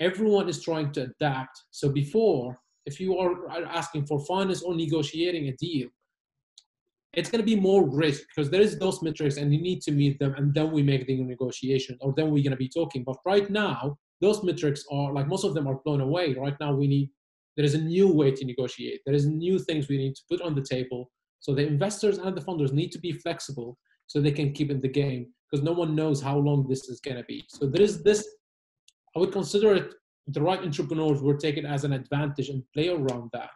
Everyone 0.00 0.48
is 0.48 0.62
trying 0.62 0.90
to 0.92 1.02
adapt. 1.02 1.56
So 1.70 1.90
before, 1.90 2.58
if 2.86 2.98
you 2.98 3.18
are 3.18 3.34
asking 3.66 4.06
for 4.06 4.24
finance 4.24 4.62
or 4.62 4.74
negotiating 4.74 5.48
a 5.48 5.56
deal, 5.56 5.88
it's 7.18 7.30
going 7.30 7.44
to 7.44 7.54
be 7.54 7.60
more 7.68 7.82
risk 8.04 8.22
because 8.28 8.50
there 8.50 8.60
is 8.60 8.78
those 8.78 9.02
metrics 9.02 9.36
and 9.36 9.52
you 9.52 9.60
need 9.60 9.80
to 9.82 9.92
meet 9.92 10.18
them 10.18 10.34
and 10.36 10.54
then 10.54 10.70
we 10.70 10.82
make 10.82 11.06
the 11.06 11.22
negotiation 11.22 11.96
or 12.00 12.14
then 12.16 12.26
we're 12.30 12.46
going 12.46 12.58
to 12.58 12.64
be 12.66 12.68
talking 12.68 13.02
but 13.04 13.16
right 13.26 13.48
now 13.50 13.96
those 14.20 14.42
metrics 14.42 14.84
are 14.90 15.12
like 15.12 15.28
most 15.28 15.44
of 15.44 15.54
them 15.54 15.66
are 15.66 15.80
blown 15.84 16.00
away. 16.00 16.34
Right 16.34 16.56
now, 16.60 16.74
we 16.74 16.86
need 16.86 17.10
there 17.56 17.64
is 17.64 17.74
a 17.74 17.80
new 17.80 18.12
way 18.12 18.30
to 18.30 18.44
negotiate. 18.44 19.00
There 19.04 19.14
is 19.14 19.26
new 19.26 19.58
things 19.58 19.88
we 19.88 19.98
need 19.98 20.14
to 20.14 20.22
put 20.30 20.40
on 20.42 20.54
the 20.54 20.62
table. 20.62 21.10
So 21.40 21.54
the 21.54 21.66
investors 21.66 22.18
and 22.18 22.36
the 22.36 22.40
funders 22.40 22.72
need 22.72 22.92
to 22.92 22.98
be 22.98 23.12
flexible 23.12 23.76
so 24.06 24.20
they 24.20 24.32
can 24.32 24.52
keep 24.52 24.70
in 24.70 24.80
the 24.80 24.88
game 24.88 25.32
because 25.50 25.64
no 25.64 25.72
one 25.72 25.94
knows 25.94 26.20
how 26.20 26.38
long 26.38 26.68
this 26.68 26.88
is 26.88 27.00
going 27.00 27.16
to 27.16 27.24
be. 27.24 27.44
So 27.48 27.66
there 27.66 27.82
is 27.82 28.02
this. 28.02 28.26
I 29.16 29.20
would 29.20 29.32
consider 29.32 29.74
it 29.74 29.94
the 30.28 30.42
right 30.42 30.60
entrepreneurs 30.60 31.22
will 31.22 31.38
take 31.38 31.56
it 31.56 31.64
as 31.64 31.84
an 31.84 31.92
advantage 31.92 32.50
and 32.50 32.62
play 32.74 32.88
around 32.88 33.30
that. 33.32 33.50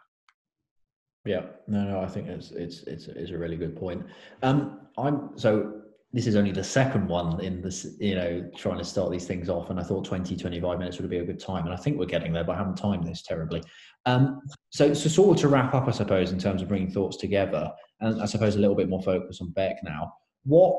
Yeah, 1.25 1.43
no, 1.67 1.83
no, 1.85 2.01
I 2.01 2.07
think 2.07 2.27
it's 2.27 2.51
it's 2.51 2.83
it's, 2.83 3.07
it's 3.07 3.31
a 3.31 3.37
really 3.37 3.55
good 3.55 3.75
point. 3.75 4.05
Um, 4.41 4.81
I'm 4.97 5.37
so 5.37 5.83
this 6.13 6.27
is 6.27 6.35
only 6.35 6.51
the 6.51 6.63
second 6.63 7.07
one 7.07 7.41
in 7.41 7.59
this, 7.61 7.95
you 7.99 8.13
know, 8.13 8.47
trying 8.55 8.77
to 8.77 8.83
start 8.83 9.11
these 9.11 9.25
things 9.25 9.49
off. 9.49 9.71
And 9.71 9.79
I 9.79 9.83
thought 9.83 10.05
20, 10.05 10.37
25 10.37 10.77
minutes 10.77 10.99
would 10.99 11.09
be 11.09 11.17
a 11.17 11.25
good 11.25 11.39
time. 11.39 11.65
And 11.65 11.73
I 11.73 11.75
think 11.75 11.97
we're 11.97 12.05
getting 12.05 12.31
there, 12.31 12.43
but 12.43 12.53
I 12.53 12.59
haven't 12.59 12.75
timed 12.75 13.07
this 13.07 13.23
terribly. 13.23 13.63
Um, 14.05 14.39
so, 14.69 14.93
so 14.93 15.09
sort 15.09 15.35
of 15.35 15.41
to 15.41 15.47
wrap 15.47 15.73
up, 15.73 15.87
I 15.87 15.91
suppose, 15.91 16.31
in 16.31 16.37
terms 16.37 16.61
of 16.61 16.67
bringing 16.67 16.91
thoughts 16.91 17.17
together, 17.17 17.71
and 17.99 18.21
I 18.21 18.25
suppose 18.25 18.55
a 18.55 18.59
little 18.59 18.75
bit 18.75 18.89
more 18.89 19.01
focus 19.01 19.39
on 19.41 19.49
Beck 19.53 19.77
now. 19.83 20.13
What, 20.43 20.77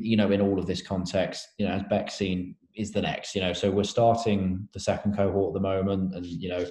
you 0.00 0.16
know, 0.16 0.32
in 0.32 0.40
all 0.40 0.58
of 0.58 0.66
this 0.66 0.82
context, 0.82 1.46
you 1.56 1.68
know, 1.68 1.72
as 1.72 1.82
Beck's 1.84 2.14
seen, 2.14 2.56
is 2.74 2.90
the 2.90 3.02
next, 3.02 3.36
you 3.36 3.40
know, 3.40 3.52
so 3.52 3.70
we're 3.70 3.84
starting 3.84 4.68
the 4.72 4.80
second 4.80 5.16
cohort 5.16 5.50
at 5.50 5.54
the 5.54 5.60
moment 5.60 6.12
and, 6.16 6.26
you 6.26 6.48
know, 6.48 6.66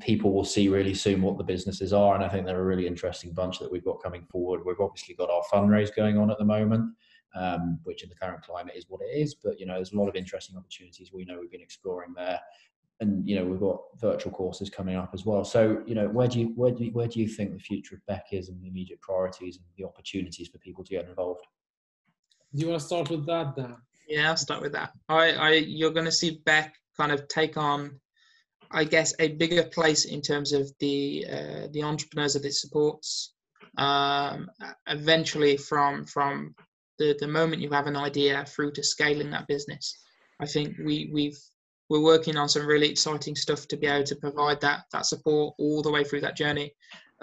people 0.00 0.32
will 0.32 0.44
see 0.44 0.68
really 0.68 0.94
soon 0.94 1.22
what 1.22 1.38
the 1.38 1.44
businesses 1.44 1.92
are. 1.92 2.14
And 2.14 2.24
I 2.24 2.28
think 2.28 2.46
they're 2.46 2.60
a 2.60 2.64
really 2.64 2.86
interesting 2.86 3.32
bunch 3.32 3.58
that 3.58 3.70
we've 3.70 3.84
got 3.84 4.02
coming 4.02 4.24
forward. 4.24 4.64
We've 4.64 4.80
obviously 4.80 5.14
got 5.14 5.30
our 5.30 5.42
fundraise 5.52 5.94
going 5.94 6.18
on 6.18 6.30
at 6.30 6.38
the 6.38 6.44
moment, 6.44 6.92
um, 7.34 7.78
which 7.84 8.02
in 8.02 8.08
the 8.08 8.14
current 8.14 8.42
climate 8.42 8.74
is 8.76 8.86
what 8.88 9.00
it 9.02 9.16
is. 9.16 9.34
But 9.34 9.58
you 9.60 9.66
know, 9.66 9.74
there's 9.74 9.92
a 9.92 9.98
lot 9.98 10.08
of 10.08 10.16
interesting 10.16 10.56
opportunities 10.56 11.12
we 11.12 11.24
know 11.24 11.38
we've 11.40 11.50
been 11.50 11.60
exploring 11.60 12.14
there. 12.16 12.40
And 13.00 13.26
you 13.26 13.36
know, 13.36 13.46
we've 13.46 13.60
got 13.60 13.80
virtual 13.98 14.32
courses 14.32 14.68
coming 14.68 14.96
up 14.96 15.10
as 15.14 15.24
well. 15.24 15.44
So 15.44 15.82
you 15.86 15.94
know, 15.94 16.08
where 16.08 16.28
do 16.28 16.40
you 16.40 16.52
where 16.56 16.70
do 16.70 16.84
you, 16.84 16.90
where 16.90 17.08
do 17.08 17.20
you 17.20 17.28
think 17.28 17.52
the 17.52 17.58
future 17.58 17.94
of 17.94 18.04
Beck 18.06 18.26
is 18.32 18.48
and 18.48 18.60
the 18.60 18.68
immediate 18.68 19.00
priorities 19.00 19.56
and 19.56 19.64
the 19.78 19.84
opportunities 19.84 20.48
for 20.48 20.58
people 20.58 20.84
to 20.84 20.90
get 20.90 21.08
involved? 21.08 21.40
Do 22.54 22.60
you 22.60 22.68
want 22.68 22.80
to 22.80 22.86
start 22.86 23.10
with 23.10 23.24
that, 23.26 23.54
Dan? 23.56 23.76
Yeah, 24.08 24.30
I'll 24.30 24.36
start 24.36 24.60
with 24.60 24.72
that. 24.72 24.92
I, 25.08 25.32
I 25.32 25.50
you're 25.52 25.92
going 25.92 26.04
to 26.04 26.12
see 26.12 26.42
Beck 26.44 26.74
kind 26.96 27.12
of 27.12 27.26
take 27.28 27.56
on 27.56 28.00
I 28.72 28.84
guess, 28.84 29.14
a 29.18 29.28
bigger 29.28 29.64
place 29.64 30.04
in 30.04 30.20
terms 30.20 30.52
of 30.52 30.70
the 30.78 31.26
uh, 31.30 31.66
the 31.72 31.82
entrepreneurs 31.82 32.34
that 32.34 32.44
it 32.44 32.54
supports. 32.54 33.34
Um, 33.78 34.50
eventually, 34.86 35.56
from 35.56 36.04
from 36.04 36.54
the, 36.98 37.16
the 37.18 37.28
moment 37.28 37.62
you 37.62 37.70
have 37.70 37.86
an 37.86 37.96
idea 37.96 38.44
through 38.44 38.72
to 38.72 38.82
scaling 38.82 39.30
that 39.30 39.48
business, 39.48 39.98
I 40.40 40.46
think 40.46 40.76
we 40.84 41.10
we've 41.12 41.38
we're 41.88 42.00
working 42.00 42.36
on 42.36 42.48
some 42.48 42.66
really 42.66 42.88
exciting 42.88 43.34
stuff 43.34 43.66
to 43.68 43.76
be 43.76 43.88
able 43.88 44.04
to 44.04 44.16
provide 44.16 44.60
that 44.60 44.84
that 44.92 45.06
support 45.06 45.54
all 45.58 45.82
the 45.82 45.90
way 45.90 46.04
through 46.04 46.20
that 46.20 46.36
journey. 46.36 46.72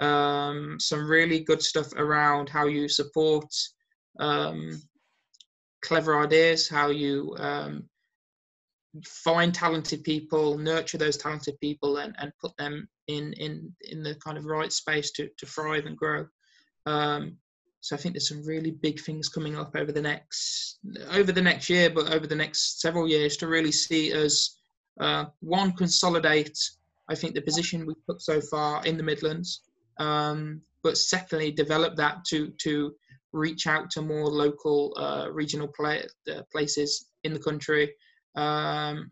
Um, 0.00 0.76
some 0.78 1.08
really 1.08 1.40
good 1.40 1.62
stuff 1.62 1.92
around 1.94 2.48
how 2.48 2.66
you 2.66 2.88
support 2.88 3.52
um, 4.20 4.80
clever 5.82 6.20
ideas, 6.22 6.68
how 6.68 6.90
you 6.90 7.34
um, 7.38 7.88
find 9.04 9.54
talented 9.54 10.02
people, 10.04 10.58
nurture 10.58 10.98
those 10.98 11.16
talented 11.16 11.58
people, 11.60 11.98
and, 11.98 12.14
and 12.18 12.32
put 12.40 12.56
them 12.56 12.88
in 13.06 13.32
in 13.34 13.72
in 13.82 14.02
the 14.02 14.14
kind 14.16 14.38
of 14.38 14.44
right 14.44 14.72
space 14.72 15.10
to 15.12 15.28
to 15.38 15.46
thrive 15.46 15.86
and 15.86 15.96
grow. 15.96 16.26
Um, 16.86 17.36
so 17.80 17.94
I 17.94 17.98
think 17.98 18.14
there's 18.14 18.28
some 18.28 18.44
really 18.44 18.72
big 18.72 19.00
things 19.00 19.28
coming 19.28 19.56
up 19.56 19.76
over 19.76 19.92
the 19.92 20.02
next 20.02 20.78
over 21.12 21.32
the 21.32 21.42
next 21.42 21.70
year, 21.70 21.90
but 21.90 22.12
over 22.12 22.26
the 22.26 22.34
next 22.34 22.80
several 22.80 23.08
years 23.08 23.36
to 23.38 23.48
really 23.48 23.72
see 23.72 24.12
us 24.12 24.58
uh, 25.00 25.26
one 25.40 25.72
consolidate. 25.72 26.58
I 27.10 27.14
think 27.14 27.34
the 27.34 27.40
position 27.40 27.86
we've 27.86 28.06
put 28.06 28.20
so 28.20 28.40
far 28.40 28.84
in 28.84 28.96
the 28.96 29.02
Midlands, 29.02 29.62
um, 29.98 30.60
but 30.82 30.98
secondly 30.98 31.50
develop 31.50 31.96
that 31.96 32.24
to 32.26 32.52
to 32.64 32.94
reach 33.32 33.66
out 33.66 33.90
to 33.90 34.02
more 34.02 34.26
local 34.26 34.94
uh, 34.96 35.28
regional 35.30 35.68
play, 35.68 36.02
uh, 36.34 36.42
places 36.50 37.10
in 37.24 37.34
the 37.34 37.38
country 37.38 37.92
um, 38.36 39.10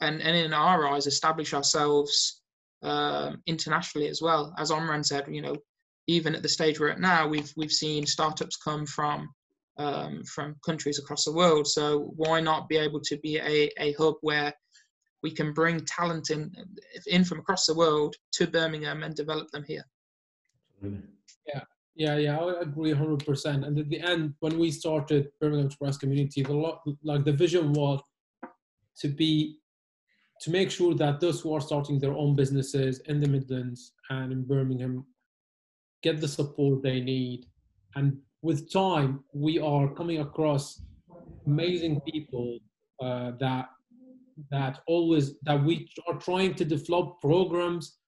and, 0.00 0.20
and 0.20 0.36
in 0.36 0.52
our 0.52 0.86
eyes 0.86 1.06
establish 1.06 1.54
ourselves 1.54 2.42
um, 2.82 3.42
internationally 3.46 4.08
as 4.08 4.20
well. 4.20 4.54
As 4.58 4.70
Omran 4.70 5.04
said, 5.04 5.24
you 5.28 5.42
know, 5.42 5.56
even 6.06 6.34
at 6.34 6.42
the 6.42 6.48
stage 6.48 6.78
we're 6.78 6.90
at 6.90 7.00
now, 7.00 7.26
we've 7.26 7.52
we've 7.56 7.72
seen 7.72 8.04
startups 8.04 8.56
come 8.56 8.84
from 8.86 9.30
um, 9.78 10.22
from 10.24 10.56
countries 10.64 10.98
across 10.98 11.24
the 11.24 11.32
world. 11.32 11.66
So 11.66 12.12
why 12.16 12.40
not 12.40 12.68
be 12.68 12.76
able 12.76 13.00
to 13.00 13.16
be 13.18 13.38
a, 13.38 13.70
a 13.78 13.92
hub 13.94 14.16
where 14.20 14.52
we 15.22 15.30
can 15.30 15.52
bring 15.54 15.84
talent 15.86 16.30
in 16.30 16.52
in 17.06 17.24
from 17.24 17.38
across 17.38 17.66
the 17.66 17.74
world 17.74 18.14
to 18.32 18.46
Birmingham 18.46 19.02
and 19.02 19.14
develop 19.14 19.50
them 19.50 19.64
here? 19.66 19.84
Yeah, 20.82 21.62
yeah, 21.94 22.16
yeah, 22.16 22.38
I 22.38 22.60
agree 22.60 22.92
100%. 22.92 23.66
And 23.66 23.78
at 23.78 23.88
the 23.88 24.00
end, 24.00 24.34
when 24.40 24.58
we 24.58 24.70
started 24.70 25.30
Birmingham 25.40 25.66
Express 25.66 25.96
Community, 25.96 26.42
the 26.42 26.52
lot, 26.52 26.82
like 27.02 27.24
the 27.24 27.32
vision 27.32 27.72
was 27.72 28.00
to 29.00 29.08
be 29.08 29.58
to 30.40 30.50
make 30.50 30.70
sure 30.70 30.94
that 30.94 31.20
those 31.20 31.40
who 31.40 31.54
are 31.54 31.60
starting 31.60 31.98
their 31.98 32.12
own 32.12 32.34
businesses 32.34 33.00
in 33.06 33.20
the 33.20 33.28
Midlands 33.28 33.92
and 34.10 34.32
in 34.32 34.44
Birmingham 34.44 35.06
get 36.02 36.20
the 36.20 36.28
support 36.28 36.82
they 36.82 37.00
need. 37.00 37.46
And 37.94 38.18
with 38.42 38.70
time, 38.70 39.24
we 39.32 39.58
are 39.58 39.88
coming 39.94 40.20
across 40.20 40.82
amazing 41.46 42.00
people 42.02 42.58
uh, 43.02 43.32
that 43.40 43.68
that 44.50 44.80
always 44.86 45.34
that 45.42 45.62
we 45.62 45.88
are 46.08 46.18
trying 46.18 46.54
to 46.54 46.64
develop 46.64 47.20
programs 47.20 47.98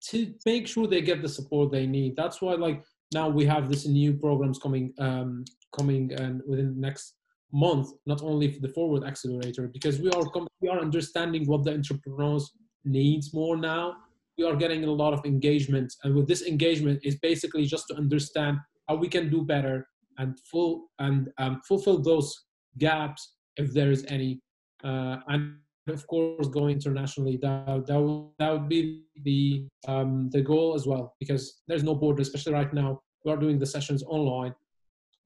to 0.00 0.32
make 0.46 0.68
sure 0.68 0.86
they 0.86 1.02
get 1.02 1.20
the 1.20 1.28
support 1.28 1.72
they 1.72 1.86
need. 1.86 2.14
That's 2.16 2.40
why, 2.40 2.54
like 2.54 2.84
now, 3.12 3.28
we 3.28 3.44
have 3.46 3.68
this 3.68 3.86
new 3.86 4.14
programs 4.14 4.58
coming 4.58 4.94
um, 4.98 5.44
coming 5.76 6.12
and 6.14 6.40
within 6.46 6.74
the 6.74 6.80
next 6.80 7.14
month, 7.52 7.92
not 8.06 8.22
only 8.22 8.52
for 8.52 8.60
the 8.60 8.68
forward 8.68 9.04
accelerator, 9.04 9.68
because 9.68 10.00
we 10.00 10.10
are 10.10 10.24
we 10.60 10.68
are 10.68 10.80
understanding 10.80 11.46
what 11.46 11.64
the 11.64 11.72
entrepreneurs 11.72 12.50
needs 12.84 13.32
more 13.34 13.56
now. 13.56 13.96
We 14.36 14.44
are 14.44 14.56
getting 14.56 14.84
a 14.84 14.90
lot 14.90 15.12
of 15.12 15.24
engagement, 15.24 15.92
and 16.04 16.14
with 16.14 16.28
this 16.28 16.42
engagement 16.42 17.00
is 17.02 17.16
basically 17.16 17.66
just 17.66 17.88
to 17.88 17.96
understand 17.96 18.58
how 18.88 18.96
we 18.96 19.08
can 19.08 19.30
do 19.30 19.42
better 19.42 19.86
and 20.18 20.38
full 20.50 20.88
and 20.98 21.28
um, 21.38 21.60
fulfill 21.66 22.00
those 22.02 22.44
gaps 22.78 23.34
if 23.56 23.72
there 23.72 23.90
is 23.90 24.04
any, 24.08 24.40
uh, 24.84 25.16
and 25.28 25.56
of 25.88 26.06
course 26.06 26.48
going 26.48 26.76
internationally. 26.76 27.38
That 27.40 27.86
that 27.86 28.00
would, 28.00 28.28
that 28.38 28.52
would 28.52 28.68
be 28.68 29.04
the 29.24 29.66
um, 29.86 30.30
the 30.30 30.42
goal 30.42 30.74
as 30.74 30.86
well, 30.86 31.14
because 31.18 31.62
there's 31.66 31.82
no 31.82 31.94
border, 31.94 32.22
especially 32.22 32.52
right 32.52 32.72
now. 32.72 33.00
We 33.24 33.32
are 33.32 33.36
doing 33.36 33.58
the 33.58 33.66
sessions 33.66 34.04
online 34.06 34.54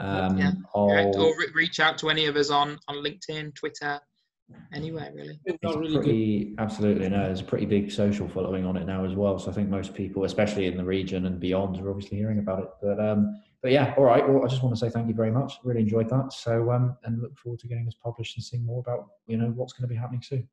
Um, 0.00 0.38
yeah. 0.38 0.52
Or 0.74 1.12
reach 1.54 1.80
out 1.80 1.98
to 1.98 2.10
any 2.10 2.26
of 2.26 2.36
us 2.36 2.50
on, 2.50 2.78
on 2.88 2.96
LinkedIn, 2.96 3.54
Twitter, 3.54 4.00
anywhere 4.72 5.10
really. 5.14 5.40
It's 5.44 5.76
really 5.76 5.96
pretty, 5.96 6.44
good. 6.44 6.54
absolutely 6.58 7.08
no. 7.08 7.24
There's 7.24 7.40
a 7.40 7.44
pretty 7.44 7.66
big 7.66 7.90
social 7.90 8.28
following 8.28 8.66
on 8.66 8.76
it 8.76 8.86
now 8.86 9.04
as 9.04 9.14
well. 9.14 9.38
So 9.38 9.50
I 9.50 9.54
think 9.54 9.68
most 9.68 9.94
people, 9.94 10.24
especially 10.24 10.66
in 10.66 10.76
the 10.76 10.84
region 10.84 11.26
and 11.26 11.40
beyond, 11.40 11.80
are 11.80 11.90
obviously 11.90 12.18
hearing 12.18 12.38
about 12.38 12.62
it. 12.62 12.68
But 12.82 13.00
um, 13.00 13.40
but 13.64 13.72
yeah, 13.72 13.94
all 13.96 14.04
right. 14.04 14.28
Well, 14.28 14.44
I 14.44 14.46
just 14.46 14.62
want 14.62 14.76
to 14.76 14.78
say 14.78 14.90
thank 14.90 15.08
you 15.08 15.14
very 15.14 15.30
much. 15.30 15.54
Really 15.64 15.80
enjoyed 15.80 16.10
that. 16.10 16.34
So 16.34 16.70
um, 16.70 16.98
and 17.04 17.22
look 17.22 17.34
forward 17.38 17.60
to 17.60 17.66
getting 17.66 17.86
this 17.86 17.94
published 17.94 18.36
and 18.36 18.44
seeing 18.44 18.62
more 18.62 18.80
about 18.80 19.06
you 19.26 19.38
know 19.38 19.46
what's 19.46 19.72
going 19.72 19.88
to 19.88 19.88
be 19.88 19.98
happening 19.98 20.20
soon. 20.20 20.46